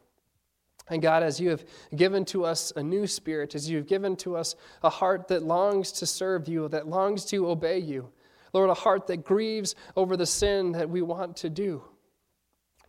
And 0.88 1.02
God, 1.02 1.22
as 1.22 1.40
you 1.40 1.50
have 1.50 1.64
given 1.96 2.24
to 2.26 2.44
us 2.44 2.72
a 2.76 2.82
new 2.82 3.06
spirit, 3.06 3.54
as 3.54 3.68
you 3.68 3.76
have 3.78 3.88
given 3.88 4.14
to 4.16 4.36
us 4.36 4.54
a 4.82 4.90
heart 4.90 5.28
that 5.28 5.42
longs 5.42 5.90
to 5.92 6.06
serve 6.06 6.48
you, 6.48 6.68
that 6.68 6.88
longs 6.88 7.24
to 7.26 7.48
obey 7.48 7.78
you, 7.78 8.10
Lord, 8.52 8.70
a 8.70 8.74
heart 8.74 9.06
that 9.08 9.24
grieves 9.24 9.74
over 9.96 10.16
the 10.16 10.26
sin 10.26 10.72
that 10.72 10.88
we 10.88 11.02
want 11.02 11.36
to 11.38 11.50
do. 11.50 11.82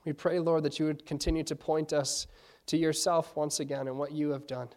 We 0.05 0.13
pray, 0.13 0.39
Lord, 0.39 0.63
that 0.63 0.79
you 0.79 0.85
would 0.85 1.05
continue 1.05 1.43
to 1.43 1.55
point 1.55 1.91
us 1.91 2.27
to 2.67 2.77
yourself 2.77 3.35
once 3.35 3.59
again 3.59 3.87
and 3.87 3.97
what 3.97 4.11
you 4.11 4.29
have 4.29 4.47
done. 4.47 4.69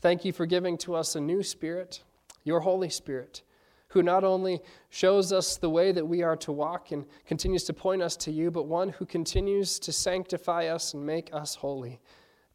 Thank 0.00 0.24
you 0.24 0.32
for 0.32 0.46
giving 0.46 0.78
to 0.78 0.94
us 0.94 1.16
a 1.16 1.20
new 1.20 1.42
spirit, 1.42 2.02
your 2.44 2.60
Holy 2.60 2.88
Spirit, 2.88 3.42
who 3.88 4.02
not 4.02 4.22
only 4.22 4.60
shows 4.90 5.32
us 5.32 5.56
the 5.56 5.70
way 5.70 5.90
that 5.90 6.06
we 6.06 6.22
are 6.22 6.36
to 6.36 6.52
walk 6.52 6.92
and 6.92 7.06
continues 7.26 7.64
to 7.64 7.72
point 7.72 8.02
us 8.02 8.16
to 8.18 8.30
you, 8.30 8.50
but 8.50 8.66
one 8.66 8.90
who 8.90 9.06
continues 9.06 9.78
to 9.80 9.92
sanctify 9.92 10.66
us 10.66 10.94
and 10.94 11.04
make 11.04 11.30
us 11.32 11.56
holy. 11.56 11.98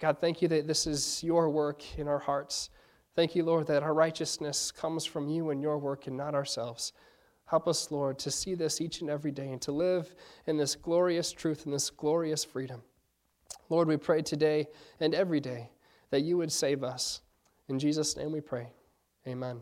God, 0.04 0.20
thank 0.20 0.42
you 0.42 0.50
that 0.50 0.68
this 0.68 0.86
is 0.86 1.24
your 1.24 1.50
work 1.50 1.82
in 1.98 2.10
our 2.10 2.20
hearts. 2.20 2.72
Thank 3.16 3.38
you, 3.38 3.46
Lord, 3.46 3.68
that 3.68 3.84
our 3.84 3.94
righteousness 3.94 4.70
comes 4.70 5.06
from 5.06 5.30
you 5.30 5.52
and 5.52 5.62
your 5.62 5.78
work 5.78 6.08
and 6.08 6.18
not 6.18 6.36
ourselves. 6.36 6.92
Help 7.46 7.70
us, 7.70 7.90
Lord, 7.90 8.20
to 8.20 8.30
see 8.30 8.54
this 8.54 8.82
each 8.82 9.00
and 9.00 9.10
every 9.10 9.32
day 9.32 9.54
and 9.54 9.62
to 9.62 9.72
live 9.72 10.14
in 10.46 10.58
this 10.58 10.76
glorious 10.76 11.32
truth 11.32 11.64
and 11.64 11.74
this 11.74 11.90
glorious 11.90 12.44
freedom. 12.44 12.82
Lord, 13.70 13.88
we 13.88 13.96
pray 13.96 14.22
today 14.22 14.68
and 15.00 15.16
every 15.16 15.40
day 15.40 15.70
that 16.10 16.24
you 16.24 16.36
would 16.36 16.52
save 16.52 16.84
us. 16.84 17.22
In 17.70 17.80
Jesus' 17.80 18.18
name 18.18 18.34
we 18.34 18.42
pray. 18.42 18.74
Amen. 19.26 19.62